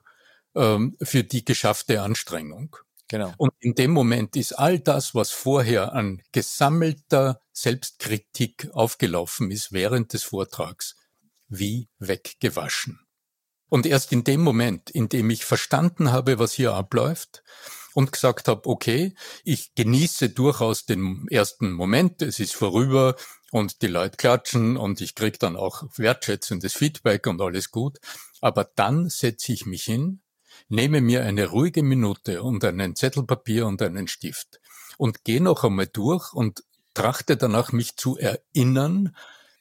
ähm, 0.55 0.95
für 1.01 1.23
die 1.23 1.45
geschaffte 1.45 2.01
Anstrengung. 2.01 2.75
Genau. 3.07 3.33
Und 3.37 3.53
in 3.59 3.75
dem 3.75 3.91
Moment 3.91 4.35
ist 4.35 4.53
all 4.53 4.79
das, 4.79 5.13
was 5.13 5.31
vorher 5.31 5.93
an 5.93 6.21
gesammelter 6.31 7.39
Selbstkritik 7.51 8.69
aufgelaufen 8.73 9.51
ist 9.51 9.71
während 9.71 10.13
des 10.13 10.23
Vortrags, 10.23 10.95
wie 11.47 11.87
weggewaschen. 11.99 12.99
Und 13.69 13.85
erst 13.85 14.11
in 14.11 14.23
dem 14.23 14.41
Moment, 14.41 14.89
in 14.89 15.09
dem 15.09 15.29
ich 15.29 15.45
verstanden 15.45 16.11
habe, 16.11 16.39
was 16.39 16.53
hier 16.53 16.73
abläuft 16.73 17.43
und 17.93 18.11
gesagt 18.11 18.47
habe, 18.47 18.67
okay, 18.67 19.15
ich 19.43 19.73
genieße 19.75 20.29
durchaus 20.29 20.85
den 20.85 21.27
ersten 21.29 21.71
Moment, 21.71 22.21
es 22.21 22.39
ist 22.39 22.55
vorüber 22.55 23.15
und 23.51 23.81
die 23.81 23.87
Leute 23.87 24.17
klatschen 24.17 24.77
und 24.77 25.01
ich 25.01 25.15
kriege 25.15 25.37
dann 25.37 25.55
auch 25.55 25.83
wertschätzendes 25.95 26.73
Feedback 26.73 27.27
und 27.27 27.41
alles 27.41 27.71
gut, 27.71 27.99
aber 28.41 28.69
dann 28.75 29.09
setze 29.09 29.53
ich 29.53 29.65
mich 29.65 29.83
hin, 29.83 30.21
nehme 30.69 31.01
mir 31.01 31.23
eine 31.23 31.47
ruhige 31.47 31.83
Minute 31.83 32.43
und 32.43 32.63
einen 32.63 32.95
Zettel 32.95 33.23
Papier 33.23 33.67
und 33.67 33.81
einen 33.81 34.07
Stift 34.07 34.59
und 34.97 35.23
gehe 35.23 35.41
noch 35.41 35.63
einmal 35.63 35.87
durch 35.87 36.33
und 36.33 36.63
trachte 36.93 37.37
danach, 37.37 37.71
mich 37.71 37.97
zu 37.97 38.17
erinnern, 38.17 39.15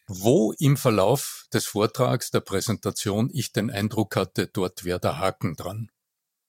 wo 0.07 0.53
im 0.59 0.77
Verlauf 0.77 1.47
des 1.53 1.67
Vortrags, 1.67 2.31
der 2.31 2.41
Präsentation 2.41 3.31
ich 3.33 3.53
den 3.53 3.71
Eindruck 3.71 4.17
hatte, 4.17 4.47
dort 4.47 4.85
wäre 4.85 5.01
der 5.01 5.19
Haken 5.19 5.57
dran. 5.57 5.91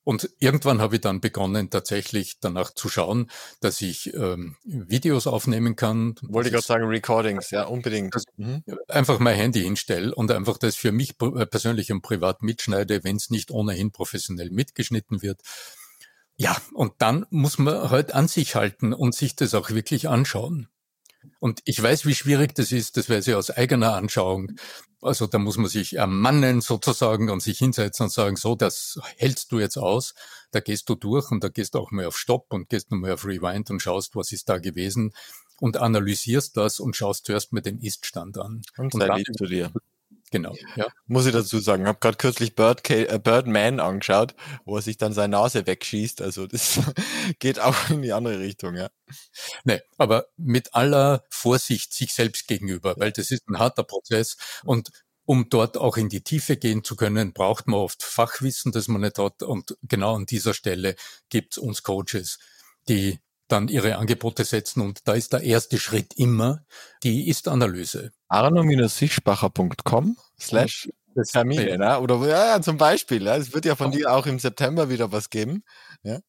Und 0.06 0.30
irgendwann 0.38 0.82
habe 0.82 0.96
ich 0.96 1.02
dann 1.02 1.20
begonnen, 1.20 1.72
tatsächlich 1.72 2.40
danach 2.40 2.72
zu 2.72 2.90
schauen, 2.90 3.32
dass 3.60 3.82
ich 3.82 4.14
ähm, 4.14 4.56
Videos 4.64 5.26
aufnehmen 5.26 5.76
kann. 5.76 6.14
Wollte 6.22 6.50
ich 6.50 6.54
gerade 6.54 6.66
sagen, 6.66 6.86
Recordings, 6.86 7.50
ja, 7.50 7.64
unbedingt. 7.64 8.16
Mhm. 8.38 8.64
Einfach 8.88 9.18
mein 9.18 9.36
Handy 9.36 9.62
hinstelle 9.62 10.14
und 10.14 10.30
einfach 10.32 10.60
das 10.60 10.76
für 10.76 10.92
mich 10.92 11.16
äh, 11.20 11.48
persönlich 11.48 11.92
und 11.92 12.04
privat 12.04 12.44
mitschneide, 12.44 13.04
wenn 13.04 13.16
es 13.16 13.32
nicht 13.32 13.50
ohnehin 13.50 13.92
professionell 13.92 14.52
mitgeschnitten 14.52 15.24
wird. 15.24 15.42
Ja, 16.38 16.56
und 16.74 16.94
dann 17.00 17.26
muss 17.32 17.58
man 17.58 17.90
halt 17.90 18.14
an 18.14 18.28
sich 18.28 18.54
halten 18.54 18.94
und 18.94 19.16
sich 19.16 19.36
das 19.36 19.56
auch 19.56 19.72
wirklich 19.72 20.08
anschauen. 20.08 20.68
Und 21.40 21.62
ich 21.66 21.82
weiß, 21.82 22.06
wie 22.06 22.16
schwierig 22.16 22.56
das 22.56 22.72
ist, 22.72 22.98
das 22.98 23.10
weiß 23.10 23.28
ich 23.28 23.36
aus 23.36 23.52
eigener 23.52 23.94
Anschauung. 23.94 24.52
Also 25.02 25.28
da 25.28 25.38
muss 25.38 25.58
man 25.58 25.68
sich 25.68 25.96
ermannen 25.96 26.62
sozusagen 26.62 27.30
und 27.30 27.42
sich 27.42 27.60
hinsetzen 27.60 28.06
und 28.06 28.10
sagen, 28.12 28.36
so, 28.36 28.56
das 28.56 29.00
hältst 29.18 29.52
du 29.52 29.60
jetzt 29.60 29.78
aus, 29.78 30.16
da 30.52 30.60
gehst 30.60 30.90
du 30.90 30.96
durch 30.96 31.32
und 31.32 31.44
da 31.44 31.50
gehst 31.50 31.76
du 31.76 31.80
auch 31.80 31.92
mal 31.92 32.06
auf 32.06 32.18
Stopp 32.18 32.52
und 32.54 32.70
gehst 32.70 32.92
nochmal 32.92 33.12
auf 33.12 33.26
Rewind 33.26 33.70
und 33.70 33.82
schaust, 33.82 34.16
was 34.16 34.32
ist 34.32 34.50
da 34.50 34.58
gewesen 34.58 35.14
und 35.60 35.78
analysierst 35.78 36.58
das 36.58 36.80
und 36.80 36.96
schaust 36.96 37.26
zuerst 37.26 37.54
mal 37.54 37.62
den 37.62 37.80
Iststand 37.80 38.38
an. 38.38 38.62
Und, 38.78 38.94
und 38.94 39.02
sei 39.02 39.16
lieb 39.18 39.28
zu 39.38 39.46
dir. 39.46 39.72
Genau, 40.32 40.56
ja. 40.76 40.88
Muss 41.06 41.28
ich 41.28 41.34
dazu 41.34 41.60
sagen. 41.60 41.84
Ich 41.84 41.88
habe 41.88 42.00
gerade 42.00 42.18
kürzlich 42.18 42.56
Bird 42.56 42.90
äh, 42.90 43.20
Birdman 43.24 43.80
angeschaut, 43.80 44.36
wo 44.66 44.76
er 44.76 44.82
sich 44.82 44.98
dann 44.98 45.14
seine 45.14 45.38
Nase 45.38 45.66
wegschießt. 45.68 46.22
Also 46.22 46.48
das 46.48 46.80
geht 47.40 47.60
auch 47.60 47.90
in 47.90 48.02
die 48.02 48.12
andere 48.12 48.40
Richtung, 48.40 48.76
ja. 48.76 48.90
Nee, 49.64 49.82
aber 49.98 50.28
mit 50.36 50.74
aller 50.74 51.24
Vorsicht 51.30 51.94
sich 51.94 52.14
selbst 52.14 52.48
gegenüber, 52.48 52.96
weil 52.98 53.12
das 53.12 53.32
ist 53.32 53.48
ein 53.48 53.60
harter 53.60 53.84
Prozess 53.84 54.36
und 54.64 54.90
um 55.26 55.50
dort 55.50 55.78
auch 55.78 55.98
in 55.98 56.10
die 56.10 56.22
Tiefe 56.22 56.56
gehen 56.56 56.84
zu 56.84 56.96
können, 56.96 57.34
braucht 57.34 57.68
man 57.68 57.80
oft 57.80 58.04
Fachwissen, 58.04 58.72
das 58.72 58.88
man 58.88 59.02
nicht 59.02 59.18
hat. 59.18 59.42
Und 59.42 59.76
genau 59.82 60.16
an 60.16 60.26
dieser 60.28 60.54
Stelle 60.54 60.96
gibt 61.30 61.54
es 61.54 61.58
uns 61.58 61.82
Coaches, 61.82 62.38
die 62.88 63.20
dann 63.48 63.68
ihre 63.68 63.98
Angebote 63.98 64.46
setzen. 64.46 64.82
Und 64.82 65.08
da 65.08 65.14
ist 65.14 65.34
der 65.34 65.42
erste 65.42 65.80
Schritt 65.80 66.14
immer 66.16 66.64
die 67.04 67.28
Ist-Analyse. 67.28 68.12
arno-sichspacher.com 68.28 70.18
slash 70.40 70.90
Termine, 71.32 71.78
ne? 71.78 72.00
oder 72.00 72.18
ja, 72.28 72.48
ja, 72.48 72.62
zum 72.62 72.78
Beispiel. 72.78 73.24
Ja. 73.24 73.38
Es 73.38 73.54
wird 73.54 73.66
ja 73.66 73.76
von 73.76 73.92
dir 73.92 74.12
auch 74.12 74.26
im 74.26 74.38
September 74.38 74.90
wieder 74.90 75.12
was 75.12 75.30
geben. 75.30 75.64
Ja. 76.04 76.20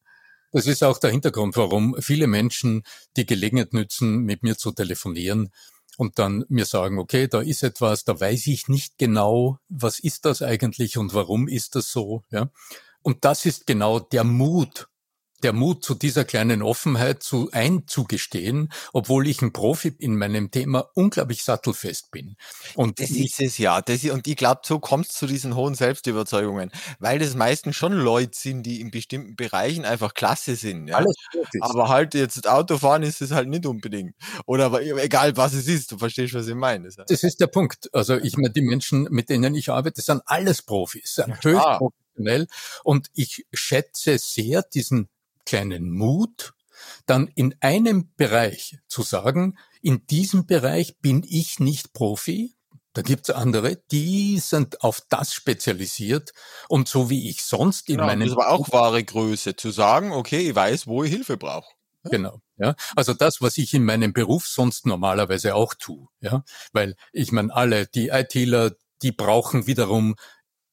Das 0.53 0.65
ist 0.65 0.83
auch 0.83 0.97
der 0.97 1.11
Hintergrund, 1.11 1.57
warum 1.57 1.95
viele 1.99 2.27
Menschen 2.27 2.83
die 3.17 3.25
Gelegenheit 3.25 3.73
nützen, 3.73 4.19
mit 4.19 4.43
mir 4.43 4.57
zu 4.57 4.71
telefonieren 4.71 5.49
und 5.97 6.19
dann 6.19 6.45
mir 6.47 6.65
sagen, 6.65 6.99
okay, 6.99 7.27
da 7.27 7.41
ist 7.41 7.63
etwas, 7.63 8.05
da 8.05 8.19
weiß 8.19 8.47
ich 8.47 8.69
nicht 8.69 8.97
genau, 8.97 9.57
was 9.67 9.99
ist 9.99 10.25
das 10.25 10.41
eigentlich 10.41 10.97
und 10.97 11.13
warum 11.13 11.47
ist 11.47 11.75
das 11.75 11.91
so, 11.91 12.23
ja. 12.31 12.49
Und 13.01 13.25
das 13.25 13.45
ist 13.45 13.67
genau 13.67 13.99
der 13.99 14.23
Mut, 14.23 14.87
der 15.43 15.53
Mut 15.53 15.83
zu 15.83 15.93
dieser 15.93 16.25
kleinen 16.25 16.61
Offenheit 16.61 17.21
zu 17.21 17.49
einzugestehen, 17.51 18.71
obwohl 18.93 19.27
ich 19.27 19.41
ein 19.41 19.53
Profi 19.53 19.93
in 19.99 20.17
meinem 20.17 20.51
Thema 20.51 20.89
unglaublich 20.95 21.43
sattelfest 21.43 22.11
bin. 22.11 22.35
Und 22.75 22.99
das 22.99 23.11
ist 23.11 23.39
es 23.39 23.57
ja. 23.57 23.81
Das, 23.81 24.03
und 24.05 24.27
ich 24.27 24.35
glaube, 24.35 24.61
so 24.63 24.79
kommt 24.79 25.07
es 25.07 25.13
zu 25.13 25.27
diesen 25.27 25.55
hohen 25.55 25.75
Selbstüberzeugungen, 25.75 26.71
weil 26.99 27.19
das 27.19 27.35
meistens 27.35 27.75
schon 27.75 27.93
Leute 27.93 28.37
sind, 28.37 28.63
die 28.63 28.81
in 28.81 28.91
bestimmten 28.91 29.35
Bereichen 29.35 29.85
einfach 29.85 30.13
klasse 30.13 30.55
sind. 30.55 30.87
Ja? 30.87 30.97
Alles 30.97 31.15
aber 31.61 31.89
halt 31.89 32.13
jetzt 32.13 32.47
Autofahren 32.47 33.03
ist 33.03 33.21
es 33.21 33.31
halt 33.31 33.47
nicht 33.47 33.65
unbedingt. 33.65 34.15
Oder 34.45 34.65
aber 34.65 34.81
egal 34.81 35.37
was 35.37 35.53
es 35.53 35.67
ist, 35.67 35.91
du 35.91 35.97
verstehst, 35.97 36.33
was 36.33 36.47
ich 36.47 36.55
meine. 36.55 36.85
Das, 36.85 36.95
das 37.07 37.23
ist 37.23 37.39
der 37.39 37.47
Punkt. 37.47 37.89
Also 37.93 38.15
ich 38.15 38.37
meine, 38.37 38.51
die 38.51 38.61
Menschen, 38.61 39.07
mit 39.11 39.29
denen 39.29 39.55
ich 39.55 39.69
arbeite, 39.69 40.01
sind 40.01 40.21
alles 40.25 40.61
Profis, 40.61 41.15
sind 41.15 41.43
höchst 41.43 41.63
professionell. 41.77 42.47
Und 42.83 43.07
ich 43.13 43.45
schätze 43.53 44.17
sehr 44.17 44.63
diesen 44.63 45.09
kleinen 45.47 45.89
Mut, 45.89 46.53
dann 47.07 47.27
in 47.33 47.55
einem 47.61 48.13
Bereich 48.15 48.77
zu 48.87 49.01
sagen, 49.01 49.57
in 49.81 50.05
diesem 50.07 50.45
Bereich 50.45 50.99
bin 50.99 51.25
ich 51.27 51.59
nicht 51.59 51.93
Profi, 51.93 52.55
da 52.93 53.01
gibt's 53.01 53.29
andere, 53.29 53.77
die 53.91 54.39
sind 54.39 54.81
auf 54.81 55.01
das 55.09 55.33
spezialisiert 55.33 56.33
und 56.67 56.87
so 56.87 57.09
wie 57.09 57.29
ich 57.29 57.43
sonst 57.43 57.89
in 57.89 57.95
genau, 57.97 58.07
meinem... 58.07 58.27
Das 58.27 58.37
war 58.37 58.49
auch 58.49 58.71
wahre 58.71 59.03
Größe, 59.03 59.55
zu 59.55 59.71
sagen, 59.71 60.11
okay, 60.11 60.49
ich 60.49 60.55
weiß, 60.55 60.87
wo 60.87 61.03
ich 61.03 61.11
Hilfe 61.11 61.37
brauche. 61.37 61.71
Ja? 62.03 62.09
Genau, 62.09 62.41
ja. 62.57 62.75
Also 62.95 63.13
das, 63.13 63.39
was 63.41 63.57
ich 63.57 63.73
in 63.73 63.83
meinem 63.83 64.13
Beruf 64.13 64.47
sonst 64.47 64.85
normalerweise 64.85 65.55
auch 65.55 65.75
tue, 65.75 66.07
ja. 66.21 66.43
Weil 66.73 66.95
ich 67.13 67.31
meine, 67.31 67.53
alle, 67.53 67.85
die 67.85 68.07
ITler, 68.07 68.71
die 69.03 69.11
brauchen 69.11 69.67
wiederum 69.67 70.15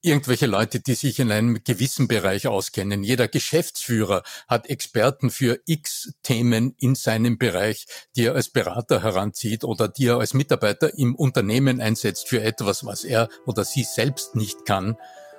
irgendwelche 0.05 0.47
Leute, 0.47 0.81
die 0.81 0.95
sich 0.95 1.19
in 1.19 1.33
einem 1.33 1.65
gewissen 1.65 2.09
Bereich 2.09 2.47
auskennen. 2.47 3.03
Jeder 3.03 3.27
Geschäftsführer 3.27 4.23
hat 4.47 4.69
Experten 4.69 5.31
für 5.31 5.61
X 5.67 6.13
Themen 6.23 6.75
in 6.79 6.95
seinem 6.95 7.39
Bereich, 7.39 7.87
die 8.15 8.27
er 8.27 8.35
als 8.35 8.51
Berater 8.51 9.03
heranzieht 9.03 9.65
oder 9.65 9.89
die 9.89 10.07
er 10.07 10.19
als 10.19 10.35
Mitarbeiter 10.35 10.97
im 10.99 11.15
Unternehmen 11.15 11.81
einsetzt 11.81 12.29
für 12.29 12.43
etwas, 12.43 12.85
was 12.85 13.05
er 13.05 13.29
oder 13.47 13.65
sie 13.65 13.85
selbst 13.85 14.37
nicht 14.37 14.67
kann. 14.67 14.97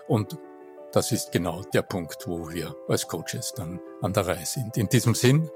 Und 0.08 0.38
das 0.92 1.12
ist 1.12 1.32
genau 1.32 1.62
der 1.74 1.82
Punkt, 1.82 2.28
wo 2.28 2.50
wir 2.50 2.76
als 2.88 3.08
Coaches 3.08 3.54
dann 3.56 3.80
an 4.02 4.14
der 4.14 4.28
Reihe 4.28 4.46
sind. 4.46 4.78
In 4.78 4.90
diesem 4.90 5.14
Sinn, 5.14 5.50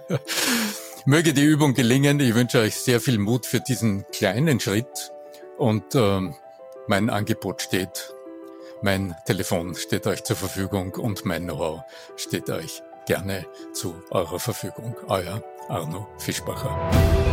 möge 1.06 1.32
die 1.32 1.44
Übung 1.44 1.74
gelingen. 1.74 2.20
Ich 2.20 2.34
wünsche 2.34 2.60
euch 2.60 2.76
sehr 2.76 3.00
viel 3.00 3.18
Mut 3.18 3.46
für 3.46 3.60
diesen 3.60 4.04
kleinen 4.12 4.60
Schritt 4.60 5.12
und 5.58 5.94
ähm, 5.94 6.34
mein 6.86 7.10
Angebot 7.10 7.62
steht 7.62 8.14
mein 8.84 9.16
Telefon 9.24 9.74
steht 9.74 10.06
euch 10.06 10.24
zur 10.24 10.36
Verfügung 10.36 10.92
und 10.92 11.24
mein 11.24 11.44
Know-how 11.44 11.84
steht 12.16 12.50
euch 12.50 12.82
gerne 13.06 13.46
zu 13.72 13.94
eurer 14.10 14.38
Verfügung. 14.38 14.94
Euer 15.08 15.42
Arno 15.68 16.06
Fischbacher. 16.18 17.23